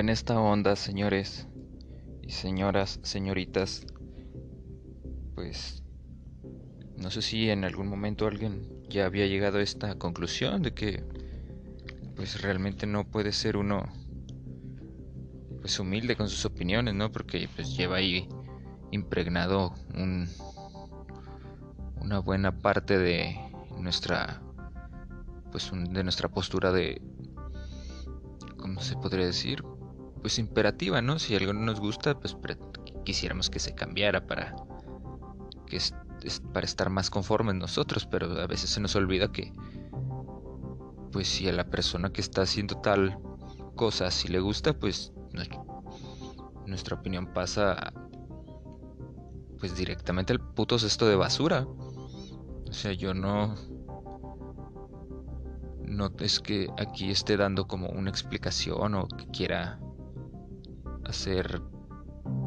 Ven 0.10 0.14
esta 0.14 0.42
onda, 0.42 0.76
señores 0.76 1.48
y 2.24 2.32
señoras, 2.32 3.00
señoritas, 3.04 3.86
pues 5.36 5.84
no 6.98 7.12
sé 7.12 7.22
si 7.22 7.52
en 7.52 7.64
algún 7.64 7.88
momento 7.88 8.26
alguien 8.26 8.68
ya 8.90 9.06
había 9.06 9.28
llegado 9.28 9.60
a 9.60 9.62
esta 9.62 10.00
conclusión 10.00 10.64
de 10.64 10.74
que 10.74 11.04
pues 12.16 12.42
realmente 12.42 12.88
no 12.88 13.04
puede 13.04 13.32
ser 13.32 13.56
uno 13.56 13.84
pues 15.62 15.80
humilde 15.80 16.16
con 16.16 16.28
sus 16.28 16.44
opiniones, 16.44 16.96
¿no? 16.96 17.12
Porque 17.12 17.48
pues 17.56 17.78
lleva 17.78 17.98
ahí 17.98 18.28
impregnado 18.90 19.76
un, 19.94 20.28
una 22.02 22.18
buena 22.18 22.58
parte 22.58 22.98
de 22.98 23.38
nuestra 23.78 24.42
pues 25.52 25.70
de 25.72 26.04
nuestra 26.04 26.30
postura 26.30 26.72
de 26.72 27.00
¿cómo 28.58 28.82
se 28.82 28.96
podría 28.96 29.28
decir? 29.28 29.64
Pues 30.22 30.40
imperativa, 30.40 31.02
¿no? 31.02 31.20
Si 31.20 31.36
algo 31.36 31.54
no 31.54 31.62
nos 31.62 31.80
gusta, 31.80 32.20
pues 32.20 32.36
quisiéramos 33.06 33.50
que 33.50 33.60
se 33.60 33.74
cambiara 33.74 34.26
para 34.26 34.56
que 35.68 35.80
para 36.54 36.66
estar 36.66 36.90
más 36.90 37.10
conformes 37.10 37.56
nosotros, 37.56 38.06
pero 38.06 38.40
a 38.42 38.48
veces 38.48 38.70
se 38.70 38.82
nos 38.82 38.96
olvida 38.96 39.32
que 39.32 39.54
pues 41.12 41.28
si 41.28 41.48
a 41.48 41.54
la 41.54 41.70
persona 41.70 42.12
que 42.12 42.22
está 42.22 42.42
haciendo 42.42 42.76
tal 42.82 43.18
cosa 43.76 44.12
si 44.12 44.28
le 44.28 44.40
gusta, 44.40 44.74
pues 44.74 45.14
nuestra 46.66 46.98
opinión 46.98 47.34
pasa 47.34 47.94
pues 49.60 49.76
directamente 49.76 50.34
al 50.34 50.40
puto 50.40 50.78
cesto 50.80 51.08
de 51.08 51.16
basura. 51.16 51.66
O 52.68 52.74
sea, 52.74 52.94
yo 52.94 53.14
no 53.14 53.56
no 55.86 56.12
es 56.20 56.40
que 56.40 56.70
aquí 56.78 57.10
esté 57.10 57.36
dando 57.36 57.68
como 57.68 57.90
una 57.90 58.10
explicación 58.10 58.94
o 58.96 59.08
que 59.08 59.26
quiera 59.28 59.80
hacer 61.10 61.62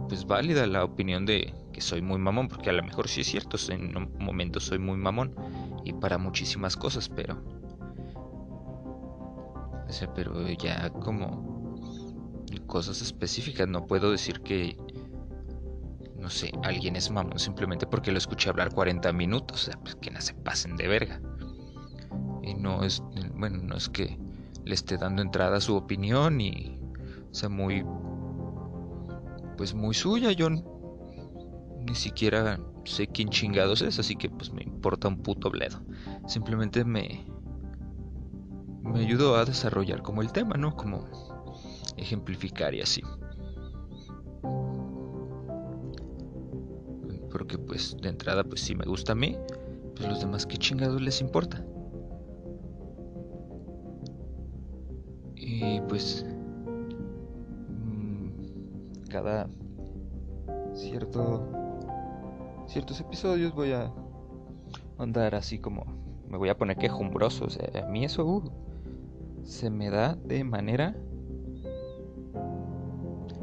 pues 0.09 0.27
válida 0.27 0.67
la 0.67 0.85
opinión 0.85 1.27
de 1.27 1.55
que 1.73 1.81
soy 1.81 2.03
muy 2.03 2.19
mamón, 2.19 2.49
porque 2.49 2.71
a 2.71 2.73
lo 2.73 2.83
mejor 2.83 3.09
sí 3.09 3.23
es 3.23 3.29
cierto, 3.29 3.57
en 3.71 3.97
un 3.97 4.13
momento 4.19 4.61
soy 4.61 4.79
muy 4.79 4.97
mamón 4.97 5.35
y 5.85 5.93
para 5.95 6.19
muchísimas 6.19 6.77
cosas, 6.77 7.09
pero 7.09 7.43
o 10.01 10.15
pero 10.15 10.49
ya 10.51 10.91
como 10.91 11.77
cosas 12.67 13.03
específicas, 13.03 13.69
no 13.69 13.87
puedo 13.87 14.11
decir 14.11 14.41
que 14.41 14.77
no 16.19 16.31
sé, 16.31 16.53
alguien 16.63 16.95
es 16.97 17.11
mamón 17.11 17.39
simplemente 17.39 17.87
porque 17.87 18.13
lo 18.13 18.19
escuché 18.19 18.49
hablar 18.49 18.73
40 18.73 19.13
minutos, 19.13 19.63
o 19.63 19.71
sea, 19.71 19.81
pues 19.81 19.97
que 19.97 20.11
no 20.11 20.21
se 20.21 20.35
pasen 20.35 20.77
de 20.77 20.87
verga. 20.87 21.21
Y 22.43 22.55
no 22.55 22.85
es, 22.85 23.03
bueno, 23.35 23.59
no 23.63 23.77
es 23.77 23.89
que 23.89 24.19
le 24.65 24.75
esté 24.75 24.97
dando 24.97 25.21
entrada 25.21 25.57
a 25.57 25.61
su 25.61 25.75
opinión 25.75 26.41
y 26.41 26.81
sea 27.33 27.49
muy 27.49 27.85
pues 29.63 29.75
muy 29.75 29.95
suya, 29.95 30.33
yo 30.33 30.51
ni 30.51 31.95
siquiera 31.95 32.59
sé 32.85 33.07
quién 33.07 33.29
chingados 33.29 33.81
es, 33.81 33.97
así 34.01 34.17
que 34.17 34.29
pues 34.29 34.53
me 34.53 34.65
importa 34.65 35.07
un 35.07 35.23
puto 35.23 35.53
bledo. 35.53 35.81
Simplemente 36.27 36.85
me 36.85 37.25
me 38.83 38.99
ayudó 38.99 39.37
a 39.37 39.45
desarrollar 39.45 40.03
como 40.03 40.21
el 40.21 40.33
tema, 40.33 40.57
¿no? 40.57 40.75
Como 40.75 41.05
ejemplificar 41.97 42.75
y 42.75 42.81
así. 42.81 43.03
Porque 47.31 47.57
pues 47.57 47.97
de 48.03 48.09
entrada 48.09 48.43
pues 48.43 48.63
si 48.63 48.75
me 48.75 48.85
gusta 48.85 49.13
a 49.13 49.15
mí, 49.15 49.39
pues 49.95 50.09
los 50.09 50.19
demás 50.19 50.45
qué 50.45 50.57
chingados 50.57 51.01
les 51.01 51.21
importa. 51.21 51.65
Y 55.37 55.81
pues 55.83 56.27
cada 59.13 59.47
cierto 60.73 61.47
ciertos 62.67 62.99
episodios 62.99 63.55
voy 63.55 63.73
a 63.73 63.93
andar 64.97 65.35
así 65.35 65.59
como 65.59 65.85
me 66.29 66.39
voy 66.39 66.49
a 66.49 66.57
poner 66.57 66.79
quejumbroso, 66.79 67.45
o 67.45 67.51
sea, 67.51 67.69
a 67.85 67.87
mí 67.89 68.07
eso 68.07 68.25
uh, 68.25 68.51
se 69.43 69.69
me 69.69 69.91
da 69.91 70.15
de 70.15 70.45
manera 70.45 70.97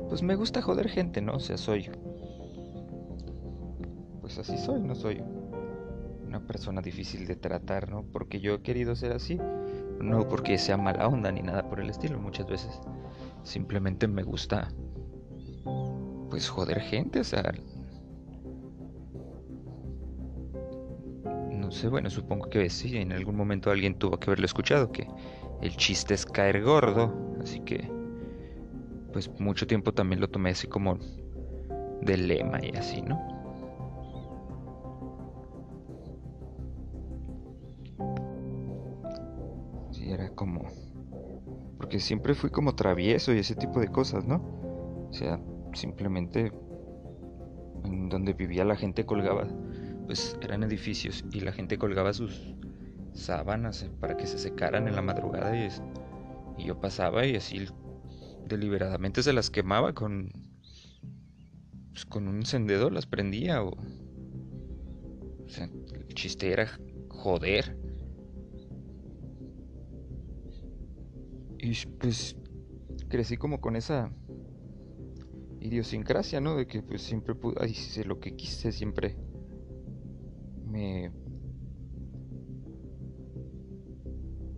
pues 0.07 0.23
me 0.23 0.35
gusta 0.35 0.63
joder 0.63 0.89
gente, 0.89 1.21
¿no? 1.21 1.33
O 1.33 1.39
sea, 1.39 1.55
soy 1.57 1.91
pues 4.21 4.39
así 4.39 4.57
soy, 4.57 4.81
no 4.81 4.95
soy 4.95 5.21
una 6.25 6.39
persona 6.47 6.81
difícil 6.81 7.27
de 7.27 7.35
tratar, 7.35 7.89
¿no? 7.89 8.03
Porque 8.11 8.39
yo 8.39 8.55
he 8.55 8.61
querido 8.63 8.95
ser 8.95 9.11
así, 9.11 9.39
no 10.01 10.27
porque 10.27 10.57
sea 10.57 10.77
mala 10.77 11.07
onda 11.07 11.31
ni 11.31 11.43
nada 11.43 11.69
por 11.69 11.79
el 11.79 11.91
estilo, 11.91 12.19
muchas 12.19 12.47
veces 12.47 12.79
simplemente 13.43 14.07
me 14.07 14.23
gusta 14.23 14.69
pues 16.29 16.49
joder 16.49 16.79
gente, 16.81 17.19
o 17.19 17.23
sea, 17.23 17.51
no 21.51 21.71
sé, 21.71 21.87
bueno, 21.87 22.09
supongo 22.09 22.49
que 22.49 22.69
sí, 22.69 22.97
en 22.97 23.11
algún 23.11 23.35
momento 23.35 23.71
alguien 23.71 23.95
tuvo 23.95 24.17
que 24.17 24.29
haberlo 24.29 24.45
escuchado, 24.45 24.91
que 24.91 25.07
el 25.61 25.75
chiste 25.75 26.13
es 26.13 26.25
caer 26.25 26.63
gordo, 26.63 27.13
así 27.41 27.59
que 27.61 27.89
pues 29.11 29.29
mucho 29.39 29.67
tiempo 29.67 29.93
también 29.93 30.21
lo 30.21 30.29
tomé 30.29 30.51
así 30.51 30.67
como 30.67 30.97
de 32.01 32.17
lema 32.17 32.59
y 32.63 32.75
así, 32.75 33.01
¿no? 33.01 33.19
Sí, 39.91 40.11
era 40.11 40.29
como... 40.29 40.61
Porque 41.77 41.99
siempre 41.99 42.35
fui 42.35 42.49
como 42.49 42.75
travieso 42.75 43.33
y 43.33 43.39
ese 43.39 43.55
tipo 43.55 43.79
de 43.79 43.87
cosas, 43.87 44.25
¿no? 44.25 44.35
O 45.09 45.13
sea, 45.13 45.39
simplemente 45.73 46.51
en 47.85 48.09
donde 48.09 48.33
vivía 48.33 48.65
la 48.65 48.75
gente 48.75 49.05
colgaba, 49.05 49.47
pues 50.05 50.37
eran 50.41 50.63
edificios 50.63 51.23
y 51.31 51.41
la 51.41 51.51
gente 51.51 51.77
colgaba 51.77 52.13
sus 52.13 52.55
sábanas 53.13 53.89
para 53.99 54.17
que 54.17 54.27
se 54.27 54.37
secaran 54.37 54.87
en 54.87 54.95
la 54.95 55.01
madrugada 55.01 55.55
y, 55.55 55.69
y 56.57 56.65
yo 56.65 56.79
pasaba 56.79 57.25
y 57.25 57.35
así 57.35 57.67
deliberadamente 58.47 59.23
se 59.23 59.33
las 59.33 59.49
quemaba 59.49 59.93
con 59.93 60.31
pues, 61.99 62.05
con 62.05 62.27
un 62.27 62.37
encendedor 62.37 62.93
las 62.93 63.05
prendía 63.05 63.61
o, 63.61 63.71
o 63.71 65.49
sea, 65.49 65.65
el 65.65 66.13
chiste 66.15 66.51
era 66.51 66.79
joder. 67.09 67.77
Y 71.57 71.73
pues 71.99 72.37
crecí 73.09 73.35
como 73.35 73.59
con 73.59 73.75
esa 73.75 74.13
idiosincrasia, 75.59 76.39
¿no? 76.39 76.55
De 76.55 76.67
que 76.67 76.81
pues 76.81 77.01
siempre 77.01 77.35
pude, 77.35 77.67
hice 77.67 78.05
lo 78.05 78.19
que 78.19 78.35
quise, 78.35 78.71
siempre 78.71 79.17
me 80.65 81.11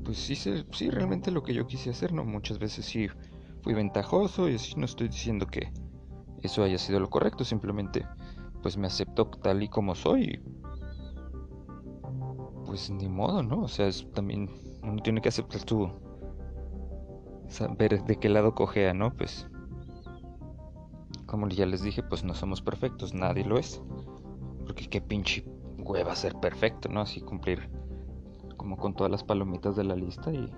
pues 0.03 0.17
sí, 0.17 0.35
sí, 0.35 0.89
realmente 0.89 1.31
lo 1.31 1.43
que 1.43 1.53
yo 1.53 1.67
quise 1.67 1.91
hacer, 1.91 2.11
¿no? 2.11 2.25
Muchas 2.25 2.59
veces 2.59 2.85
sí 2.85 3.07
fui 3.61 3.73
ventajoso 3.73 4.49
y 4.49 4.55
así 4.55 4.73
no 4.75 4.85
estoy 4.85 5.07
diciendo 5.07 5.45
que 5.47 5.71
eso 6.41 6.63
haya 6.63 6.77
sido 6.77 6.99
lo 6.99 7.09
correcto, 7.09 7.43
simplemente 7.43 8.05
pues 8.61 8.77
me 8.77 8.87
acepto 8.87 9.25
tal 9.25 9.63
y 9.63 9.69
como 9.69 9.95
soy. 9.95 10.41
Pues 12.65 12.89
ni 12.89 13.07
modo, 13.07 13.43
¿no? 13.43 13.63
O 13.63 13.67
sea, 13.67 13.89
también 14.13 14.49
uno 14.81 15.01
tiene 15.01 15.21
que 15.21 15.29
aceptar 15.29 15.63
tu 15.63 15.91
saber 17.47 18.03
de 18.03 18.15
qué 18.17 18.29
lado 18.29 18.55
cojea, 18.55 18.93
¿no? 18.93 19.13
Pues 19.15 19.47
como 21.31 21.47
ya 21.47 21.65
les 21.65 21.81
dije, 21.81 22.03
pues 22.03 22.25
no 22.25 22.33
somos 22.33 22.61
perfectos, 22.61 23.13
nadie 23.13 23.45
lo 23.45 23.57
es. 23.57 23.81
Porque 24.65 24.89
qué 24.89 24.99
pinche 24.99 25.45
hueva 25.77 26.13
ser 26.13 26.35
perfecto, 26.41 26.89
¿no? 26.89 26.99
Así 26.99 27.21
cumplir 27.21 27.69
como 28.57 28.75
con 28.75 28.93
todas 28.93 29.09
las 29.09 29.23
palomitas 29.23 29.77
de 29.77 29.85
la 29.85 29.95
lista 29.95 30.29
y... 30.33 30.53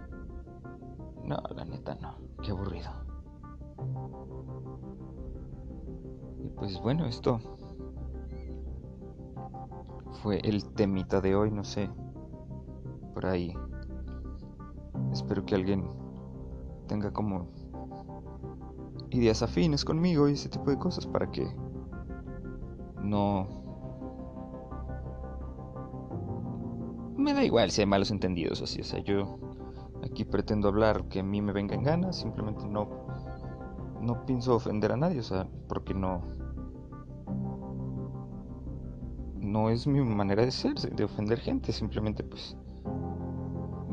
No, 1.26 1.38
la 1.56 1.64
neta 1.64 1.96
no, 2.02 2.16
qué 2.42 2.50
aburrido. 2.50 2.90
Y 6.44 6.50
pues 6.50 6.82
bueno, 6.82 7.06
esto 7.06 7.40
fue 10.24 10.40
el 10.40 10.66
temita 10.74 11.22
de 11.22 11.36
hoy, 11.36 11.52
no 11.52 11.64
sé. 11.64 11.88
Por 13.14 13.28
ahí. 13.28 13.54
Espero 15.12 15.46
que 15.46 15.54
alguien 15.54 15.88
tenga 16.88 17.14
como 17.14 17.48
ideas 19.14 19.44
afines 19.44 19.86
conmigo 19.86 20.28
y 20.28 20.34
ese 20.34 20.50
tipo 20.50 20.70
de 20.70 20.78
cosas 20.78 21.06
para 21.06 21.30
que 21.32 21.48
no 23.04 23.48
me 27.18 27.34
da 27.34 27.44
igual 27.44 27.72
si 27.72 27.82
hay 27.82 27.88
malos 27.88 28.12
entendidos 28.12 28.62
así, 28.62 28.82
o 28.82 28.84
sea, 28.84 29.00
yo 29.00 29.38
aquí 30.04 30.26
pretendo 30.26 30.68
hablar 30.68 31.08
que 31.08 31.20
a 31.20 31.24
mí 31.24 31.42
me 31.42 31.54
venga 31.54 31.76
en 31.76 31.84
ganas, 31.84 32.18
simplemente 32.18 32.68
no 32.68 33.04
no 34.02 34.26
pienso 34.26 34.56
ofender 34.56 34.92
a 34.92 34.98
nadie, 34.98 35.20
o 35.20 35.24
sea, 35.24 35.48
porque 35.70 35.94
no 35.94 36.22
no 39.40 39.70
es 39.70 39.86
mi 39.86 40.02
manera 40.02 40.44
de 40.44 40.52
ser, 40.52 40.74
de 40.76 41.04
ofender 41.04 41.40
gente, 41.40 41.72
simplemente 41.72 42.24
pues 42.24 42.58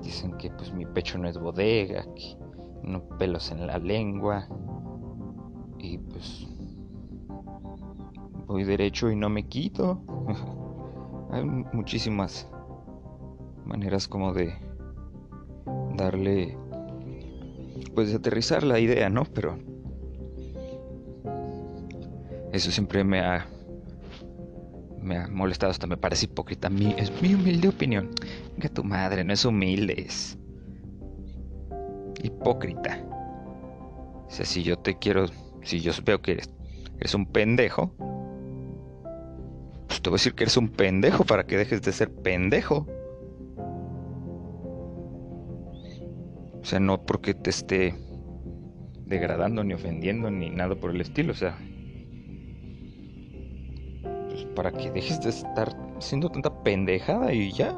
dicen 0.02 0.32
que 0.38 0.50
pues 0.50 0.72
mi 0.72 0.86
pecho 0.86 1.18
no 1.18 1.28
es 1.28 1.38
bodega, 1.38 2.04
que 2.14 2.36
no 2.82 3.06
pelos 3.18 3.50
en 3.50 3.66
la 3.66 3.78
lengua 3.78 4.48
y 5.82 5.98
pues 5.98 6.46
voy 8.46 8.64
derecho 8.64 9.10
y 9.10 9.16
no 9.16 9.28
me 9.28 9.46
quito. 9.46 10.02
Hay 11.30 11.44
muchísimas 11.44 12.48
maneras 13.64 14.08
como 14.08 14.32
de 14.32 14.54
darle 15.96 16.56
pues 17.94 18.14
aterrizar 18.14 18.62
la 18.62 18.78
idea, 18.78 19.08
¿no? 19.08 19.24
Pero 19.24 19.58
eso 22.52 22.70
siempre 22.70 23.04
me 23.04 23.20
ha 23.20 23.46
me 25.00 25.16
ha 25.16 25.28
molestado, 25.28 25.70
hasta 25.70 25.86
me 25.86 25.96
parece 25.96 26.26
hipócrita. 26.26 26.68
Es 26.96 27.10
mi 27.22 27.34
humilde 27.34 27.68
opinión. 27.68 28.10
Que 28.60 28.68
tu 28.68 28.84
madre 28.84 29.24
no 29.24 29.32
es 29.32 29.44
humilde, 29.44 29.94
es 30.06 30.38
hipócrita. 32.22 33.02
O 34.26 34.30
sea, 34.30 34.44
si 34.44 34.62
yo 34.62 34.78
te 34.78 34.98
quiero, 34.98 35.26
si 35.62 35.80
yo 35.80 35.92
veo 36.04 36.20
que 36.20 36.32
eres, 36.32 36.50
eres 36.98 37.14
un 37.14 37.26
pendejo, 37.26 37.92
pues 39.86 40.02
te 40.02 40.10
voy 40.10 40.16
a 40.16 40.18
decir 40.18 40.34
que 40.34 40.44
eres 40.44 40.56
un 40.56 40.68
pendejo 40.68 41.24
para 41.24 41.44
que 41.44 41.56
dejes 41.56 41.82
de 41.82 41.92
ser 41.92 42.12
pendejo. 42.12 42.86
O 46.60 46.64
sea, 46.64 46.78
no 46.78 47.04
porque 47.04 47.34
te 47.34 47.50
esté 47.50 47.94
degradando, 49.06 49.64
ni 49.64 49.74
ofendiendo, 49.74 50.30
ni 50.30 50.50
nada 50.50 50.76
por 50.76 50.92
el 50.92 51.00
estilo. 51.00 51.32
O 51.32 51.36
sea, 51.36 51.58
pues 54.28 54.44
para 54.54 54.70
que 54.70 54.90
dejes 54.90 55.20
de 55.20 55.30
estar 55.30 55.76
siendo 55.98 56.28
tanta 56.28 56.62
pendejada 56.62 57.32
y 57.32 57.52
ya. 57.52 57.76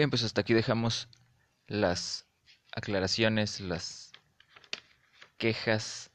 Bien, 0.00 0.08
pues 0.08 0.24
hasta 0.24 0.40
aquí 0.40 0.54
dejamos 0.54 1.10
las 1.66 2.26
aclaraciones, 2.72 3.60
las 3.60 4.12
quejas. 5.36 6.10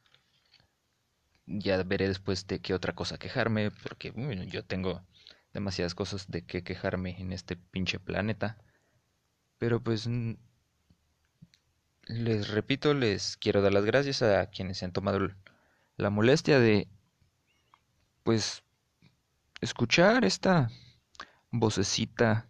Ya 1.45 1.83
veré 1.83 2.07
después 2.07 2.47
de 2.47 2.61
qué 2.61 2.73
otra 2.73 2.95
cosa 2.95 3.19
quejarme, 3.19 3.69
porque 3.69 4.11
yo 4.47 4.65
tengo 4.65 5.05
demasiadas 5.53 5.93
cosas 5.93 6.31
de 6.31 6.43
qué 6.43 6.63
quejarme 6.63 7.15
en 7.19 7.31
este 7.31 7.57
pinche 7.57 7.99
planeta. 7.99 8.57
Pero 9.59 9.79
pues 9.83 10.09
les 12.07 12.47
repito, 12.47 12.95
les 12.95 13.37
quiero 13.37 13.61
dar 13.61 13.71
las 13.71 13.85
gracias 13.85 14.23
a 14.23 14.49
quienes 14.49 14.79
se 14.79 14.85
han 14.85 14.93
tomado 14.93 15.29
la 15.95 16.09
molestia 16.09 16.59
de 16.59 16.87
pues 18.23 18.63
escuchar 19.61 20.25
esta 20.25 20.71
vocecita 21.51 22.49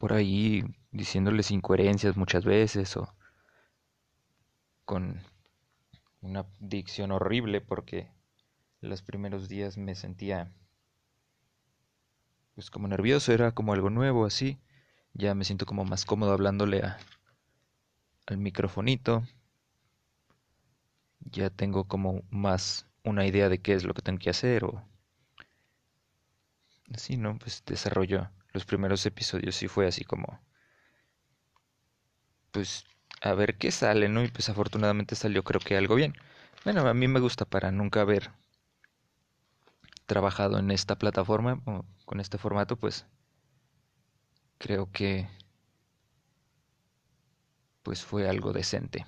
por 0.00 0.14
ahí 0.14 0.64
diciéndoles 0.92 1.50
incoherencias 1.50 2.16
muchas 2.16 2.46
veces 2.46 2.96
o 2.96 3.14
con 4.86 5.20
una 6.22 6.46
dicción 6.58 7.12
horrible 7.12 7.60
porque 7.60 8.10
los 8.80 9.02
primeros 9.02 9.46
días 9.46 9.76
me 9.76 9.94
sentía 9.94 10.50
pues 12.54 12.70
como 12.70 12.88
nervioso, 12.88 13.30
era 13.34 13.52
como 13.52 13.74
algo 13.74 13.90
nuevo 13.90 14.24
así. 14.24 14.58
Ya 15.12 15.34
me 15.34 15.44
siento 15.44 15.66
como 15.66 15.84
más 15.84 16.06
cómodo 16.06 16.32
hablándole 16.32 16.82
al 18.26 18.38
microfonito. 18.38 19.22
Ya 21.20 21.50
tengo 21.50 21.84
como 21.84 22.22
más 22.30 22.86
una 23.04 23.26
idea 23.26 23.50
de 23.50 23.58
qué 23.58 23.74
es 23.74 23.84
lo 23.84 23.92
que 23.92 24.00
tengo 24.00 24.18
que 24.18 24.30
hacer 24.30 24.64
o 24.64 24.82
así, 26.94 27.18
¿no? 27.18 27.38
Pues 27.38 27.62
desarrollo 27.66 28.30
los 28.52 28.64
primeros 28.64 29.04
episodios 29.06 29.56
sí 29.56 29.68
fue 29.68 29.86
así 29.86 30.04
como 30.04 30.40
pues 32.52 32.84
a 33.22 33.34
ver 33.34 33.58
qué 33.58 33.70
sale, 33.70 34.08
¿no? 34.08 34.24
Y 34.24 34.28
pues 34.28 34.48
afortunadamente 34.48 35.14
salió 35.14 35.42
creo 35.44 35.60
que 35.60 35.76
algo 35.76 35.94
bien. 35.94 36.14
Bueno, 36.64 36.86
a 36.86 36.94
mí 36.94 37.08
me 37.08 37.20
gusta 37.20 37.44
para 37.44 37.70
nunca 37.70 38.02
haber 38.02 38.30
trabajado 40.06 40.58
en 40.58 40.70
esta 40.70 40.98
plataforma 40.98 41.62
o 41.66 41.84
con 42.04 42.20
este 42.20 42.38
formato, 42.38 42.76
pues 42.76 43.06
creo 44.58 44.90
que 44.92 45.28
pues 47.82 48.04
fue 48.04 48.28
algo 48.28 48.52
decente. 48.52 49.06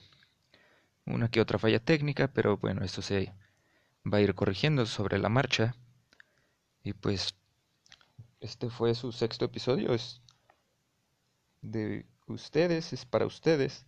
Una 1.06 1.28
que 1.28 1.40
otra 1.40 1.58
falla 1.58 1.78
técnica, 1.78 2.28
pero 2.28 2.56
bueno, 2.56 2.84
esto 2.84 3.02
se 3.02 3.32
va 4.04 4.18
a 4.18 4.20
ir 4.20 4.34
corrigiendo 4.34 4.86
sobre 4.86 5.18
la 5.18 5.28
marcha. 5.28 5.74
Y 6.84 6.92
pues 6.92 7.34
este 8.42 8.70
fue 8.70 8.94
su 8.94 9.12
sexto 9.12 9.44
episodio, 9.44 9.94
es 9.94 10.20
de 11.62 12.06
ustedes, 12.26 12.92
es 12.92 13.06
para 13.06 13.24
ustedes, 13.24 13.86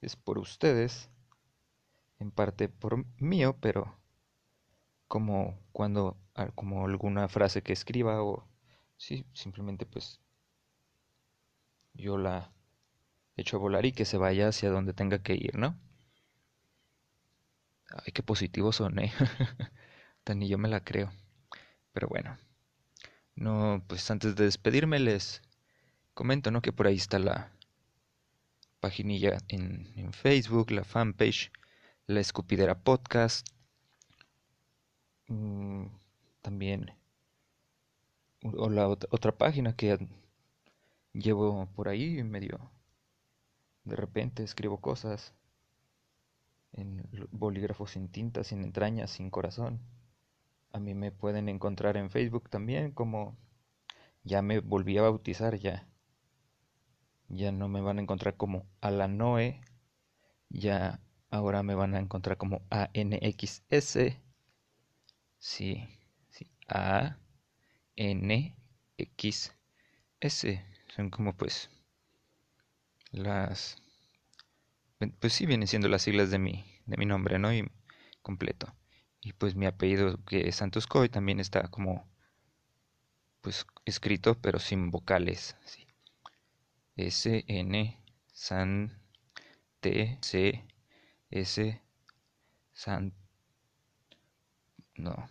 es 0.00 0.14
por 0.14 0.38
ustedes, 0.38 1.10
en 2.20 2.30
parte 2.30 2.68
por 2.68 3.04
mío, 3.20 3.56
pero 3.60 3.98
como 5.08 5.58
cuando, 5.72 6.16
como 6.54 6.86
alguna 6.86 7.28
frase 7.28 7.62
que 7.62 7.72
escriba 7.72 8.22
o 8.22 8.46
sí, 8.96 9.26
simplemente 9.32 9.86
pues 9.86 10.20
yo 11.94 12.16
la 12.16 12.52
echo 13.36 13.56
a 13.56 13.60
volar 13.60 13.86
y 13.86 13.92
que 13.92 14.04
se 14.04 14.18
vaya 14.18 14.48
hacia 14.48 14.70
donde 14.70 14.94
tenga 14.94 15.22
que 15.22 15.34
ir, 15.34 15.56
¿no? 15.56 15.76
Ay, 17.90 18.12
qué 18.12 18.22
positivo 18.22 18.72
son, 18.72 18.98
¿eh? 19.00 19.12
Ni 20.34 20.48
yo 20.48 20.58
me 20.58 20.68
la 20.68 20.84
creo. 20.84 21.12
Pero 21.92 22.08
bueno. 22.08 22.36
No, 23.36 23.82
pues 23.86 24.10
antes 24.10 24.34
de 24.34 24.44
despedirme 24.44 24.98
les 24.98 25.42
comento, 26.14 26.50
¿no? 26.50 26.62
Que 26.62 26.72
por 26.72 26.86
ahí 26.86 26.96
está 26.96 27.18
la, 27.18 27.52
paginilla 28.80 29.38
en, 29.48 30.12
Facebook, 30.12 30.70
la 30.70 30.84
fanpage, 30.84 31.50
La 32.06 32.20
Escupidera 32.20 32.78
Podcast. 32.78 33.48
Mm, 35.28 35.86
también 36.40 36.92
o 38.42 38.70
la 38.70 38.86
otra 38.86 39.32
página 39.32 39.74
que 39.74 39.98
llevo 41.12 41.66
por 41.74 41.88
ahí 41.88 42.22
medio 42.22 42.70
de 43.82 43.96
repente 43.96 44.44
escribo 44.44 44.80
cosas 44.80 45.34
en 46.72 47.08
bolígrafo 47.32 47.88
sin 47.88 48.08
tinta, 48.08 48.44
sin 48.44 48.62
entrañas, 48.62 49.10
sin 49.10 49.30
corazón. 49.30 49.80
A 50.76 50.78
mí 50.78 50.92
me 50.92 51.10
pueden 51.10 51.48
encontrar 51.48 51.96
en 51.96 52.10
Facebook 52.10 52.50
también 52.50 52.92
como 52.92 53.34
ya 54.24 54.42
me 54.42 54.60
volví 54.60 54.98
a 54.98 55.02
bautizar 55.02 55.56
ya 55.56 55.88
ya 57.28 57.50
no 57.50 57.66
me 57.66 57.80
van 57.80 57.98
a 57.98 58.02
encontrar 58.02 58.36
como 58.36 58.66
Alanoe, 58.82 59.62
ya 60.50 61.00
ahora 61.30 61.62
me 61.62 61.74
van 61.74 61.94
a 61.94 61.98
encontrar 61.98 62.36
como 62.36 62.60
ANXS. 62.68 64.18
Sí, 65.38 65.88
sí, 66.28 66.50
A 66.68 67.16
N 67.96 68.54
X 68.98 69.56
S. 70.20 70.62
Son 70.94 71.08
como 71.08 71.34
pues 71.34 71.70
las 73.12 73.78
pues 75.20 75.32
sí 75.32 75.46
vienen 75.46 75.68
siendo 75.68 75.88
las 75.88 76.02
siglas 76.02 76.30
de 76.30 76.38
mi 76.38 76.66
de 76.84 76.98
mi 76.98 77.06
nombre, 77.06 77.38
¿no? 77.38 77.50
Y 77.50 77.66
completo. 78.20 78.74
Y 79.26 79.32
pues 79.32 79.56
mi 79.56 79.66
apellido 79.66 80.24
que 80.24 80.46
es 80.46 80.54
Santos 80.54 80.86
Coy 80.86 81.08
también 81.08 81.40
está 81.40 81.66
como 81.66 82.08
pues 83.40 83.66
escrito 83.84 84.40
pero 84.40 84.60
sin 84.60 84.92
vocales, 84.92 85.56
sí. 85.64 85.84
S 86.94 87.44
N 87.48 88.00
T 89.80 90.18
C 90.22 90.64
S 91.28 91.82
San 92.72 93.14
no 94.94 95.28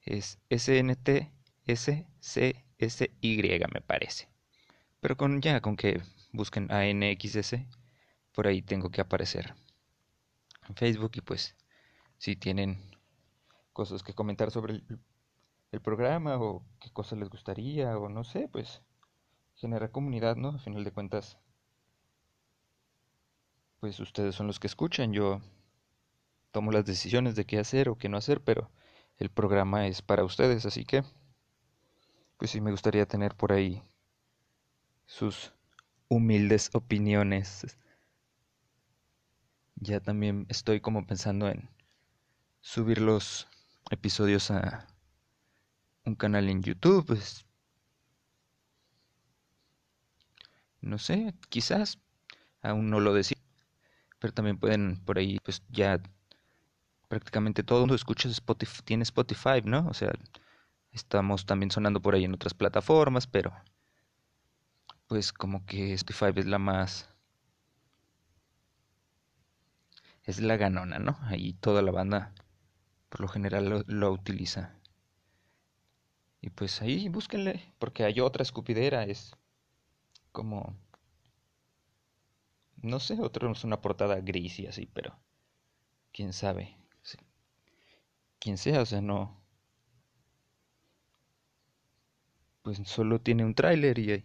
es 0.00 0.40
S 0.48 0.76
N 0.76 0.96
T 0.96 1.32
S 1.66 2.08
C 2.18 2.64
S 2.78 3.10
Y 3.20 3.42
me 3.72 3.82
parece 3.82 4.28
pero 4.98 5.16
con 5.16 5.40
ya 5.40 5.60
con 5.60 5.76
que 5.76 6.02
busquen 6.32 6.72
a 6.72 6.86
N 6.86 7.08
X 7.12 7.36
S 7.36 7.68
por 8.32 8.48
ahí 8.48 8.62
tengo 8.62 8.90
que 8.90 9.00
aparecer 9.00 9.54
en 10.68 10.74
Facebook 10.74 11.12
y 11.14 11.20
pues 11.20 11.54
si 12.20 12.36
tienen 12.36 12.78
cosas 13.72 14.02
que 14.02 14.12
comentar 14.12 14.50
sobre 14.50 14.82
el, 15.72 15.80
programa 15.80 16.36
o 16.36 16.62
qué 16.78 16.90
cosas 16.90 17.18
les 17.18 17.30
gustaría 17.30 17.96
o 17.96 18.10
no 18.10 18.24
sé 18.24 18.46
pues 18.46 18.82
generar 19.54 19.90
comunidad, 19.90 20.36
¿no? 20.36 20.50
A 20.50 20.58
final 20.58 20.84
de 20.84 20.92
cuentas, 20.92 21.38
pues 23.80 23.98
ustedes 24.00 24.34
son 24.34 24.48
los 24.48 24.60
que 24.60 24.66
escuchan, 24.66 25.14
yo 25.14 25.40
tomo 26.50 26.72
las 26.72 26.84
decisiones 26.84 27.36
de 27.36 27.46
qué 27.46 27.58
hacer 27.58 27.88
o 27.88 27.96
qué 27.96 28.10
no 28.10 28.18
hacer, 28.18 28.42
pero 28.42 28.70
el 29.16 29.30
programa 29.30 29.86
es 29.86 30.02
para 30.02 30.22
ustedes, 30.22 30.66
así 30.66 30.84
que, 30.84 31.02
pues 32.36 32.50
sí 32.50 32.60
me 32.60 32.70
gustaría 32.70 33.06
tener 33.06 33.34
por 33.34 33.52
ahí 33.52 33.82
sus 35.06 35.54
humildes 36.08 36.68
opiniones. 36.74 37.78
Ya 39.76 40.00
también 40.00 40.44
estoy 40.50 40.82
como 40.82 41.06
pensando 41.06 41.48
en 41.48 41.79
subir 42.60 43.00
los 43.00 43.48
episodios 43.90 44.50
a 44.50 44.86
un 46.04 46.14
canal 46.14 46.48
en 46.48 46.62
YouTube, 46.62 47.06
pues 47.06 47.44
No 50.80 50.98
sé, 50.98 51.34
quizás 51.48 51.98
aún 52.62 52.90
no 52.90 53.00
lo 53.00 53.14
decía. 53.14 53.36
Pero 54.18 54.32
también 54.34 54.58
pueden 54.58 54.96
por 55.04 55.18
ahí, 55.18 55.38
pues 55.44 55.62
ya 55.70 56.00
prácticamente 57.08 57.62
todo 57.62 57.78
el 57.78 57.82
mundo 57.82 57.94
escucha 57.94 58.28
Spotify, 58.28 58.82
tiene 58.84 59.02
Spotify, 59.02 59.62
¿no? 59.64 59.86
O 59.88 59.94
sea, 59.94 60.12
estamos 60.92 61.46
también 61.46 61.70
sonando 61.70 62.00
por 62.00 62.14
ahí 62.14 62.24
en 62.24 62.34
otras 62.34 62.54
plataformas, 62.54 63.26
pero 63.26 63.52
pues 65.06 65.32
como 65.32 65.66
que 65.66 65.92
Spotify 65.94 66.32
es 66.36 66.46
la 66.46 66.58
más 66.58 67.08
es 70.24 70.40
la 70.40 70.56
ganona, 70.56 70.98
¿no? 70.98 71.18
Ahí 71.22 71.54
toda 71.54 71.82
la 71.82 71.90
banda 71.90 72.32
por 73.10 73.20
lo 73.20 73.28
general 73.28 73.84
lo, 73.86 74.12
utiliza. 74.12 74.74
Y 76.40 76.50
pues 76.50 76.80
ahí 76.80 77.08
búsquenle, 77.10 77.74
porque 77.78 78.04
hay 78.04 78.20
otra 78.20 78.42
escupidera, 78.42 79.04
es 79.04 79.36
como 80.32 80.74
no 82.82 82.98
sé, 82.98 83.20
otro 83.20 83.52
es 83.52 83.64
una 83.64 83.82
portada 83.82 84.20
gris 84.20 84.58
y 84.58 84.66
así, 84.66 84.86
pero 84.86 85.18
quién 86.12 86.32
sabe. 86.32 86.76
Quién 88.38 88.56
sea, 88.56 88.80
o 88.80 88.86
sea, 88.86 89.02
no. 89.02 89.38
Pues 92.62 92.78
solo 92.86 93.20
tiene 93.20 93.44
un 93.44 93.54
tráiler 93.54 93.98
y 93.98 94.24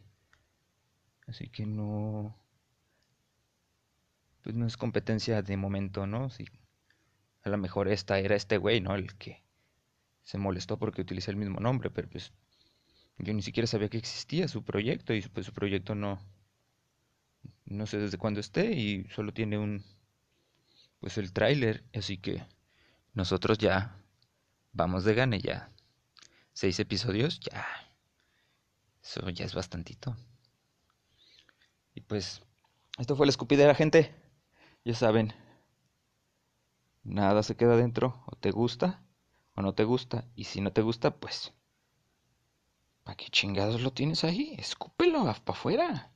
así 1.28 1.50
que 1.50 1.66
no 1.66 2.36
pues 4.42 4.56
no 4.56 4.68
es 4.68 4.78
competencia 4.78 5.42
de 5.42 5.58
momento, 5.58 6.06
¿no? 6.06 6.30
Si 6.30 6.46
a 7.46 7.50
lo 7.50 7.58
mejor 7.58 7.88
esta 7.88 8.20
era 8.20 8.36
este 8.36 8.58
güey, 8.58 8.82
¿no? 8.82 8.96
El 8.96 9.16
que 9.16 9.44
se 10.24 10.38
molestó 10.38 10.78
porque 10.78 11.02
utilicé 11.02 11.32
el 11.32 11.38
mismo 11.38 11.60
nombre, 11.60 11.90
pero 11.92 12.10
pues 12.10 12.34
yo 13.20 13.34
ni 13.34 13.42
siquiera 13.42 13.68
sabía 13.68 13.90
que 13.90 13.98
existía 13.98 14.48
su 14.48 14.64
proyecto 14.64 15.14
y 15.14 15.22
pues 15.22 15.46
su 15.46 15.54
proyecto 15.54 15.96
no 15.96 16.20
no 17.66 17.86
sé 17.86 17.98
desde 17.98 18.18
cuándo 18.18 18.40
esté 18.40 18.74
y 18.74 19.06
solo 19.10 19.34
tiene 19.34 19.58
un 19.58 19.84
pues 21.00 21.18
el 21.18 21.34
tráiler, 21.34 21.84
así 21.94 22.18
que 22.18 22.44
nosotros 23.14 23.60
ya 23.60 23.96
vamos 24.74 25.04
de 25.04 25.14
gane 25.14 25.40
ya. 25.40 25.70
Seis 26.54 26.80
episodios, 26.80 27.40
ya. 27.40 27.66
Eso 29.04 29.30
ya 29.30 29.46
es 29.46 29.54
bastantito. 29.54 30.16
Y 31.94 32.02
pues, 32.02 32.42
esto 32.98 33.16
fue 33.16 33.26
la 33.26 33.30
escupidera, 33.30 33.76
gente. 33.76 34.16
Ya 34.84 34.96
saben, 34.96 35.34
nada 37.06 37.42
se 37.44 37.56
queda 37.56 37.78
dentro. 37.78 38.22
O 38.28 38.36
te 38.36 38.52
gusta 38.52 39.02
o 39.56 39.62
no 39.62 39.74
te 39.74 39.86
gusta. 39.86 40.28
Y 40.36 40.46
si 40.46 40.62
no 40.62 40.74
te 40.74 40.82
gusta, 40.82 41.16
pues, 41.16 41.54
¿para 43.06 43.16
qué 43.16 43.30
chingados 43.30 43.80
lo 43.82 43.94
tienes 43.94 44.26
ahí? 44.26 44.54
Escúpelo 44.58 45.24
para 45.24 45.58
afuera. 45.58 46.12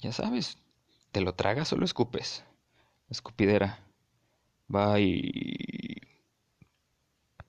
Ya 0.00 0.12
sabes, 0.12 0.58
¿te 1.12 1.22
lo 1.22 1.34
tragas 1.34 1.72
o 1.72 1.76
lo 1.76 1.84
escupes? 1.86 2.44
Escupidera. 3.10 3.80
Bye. 4.68 5.81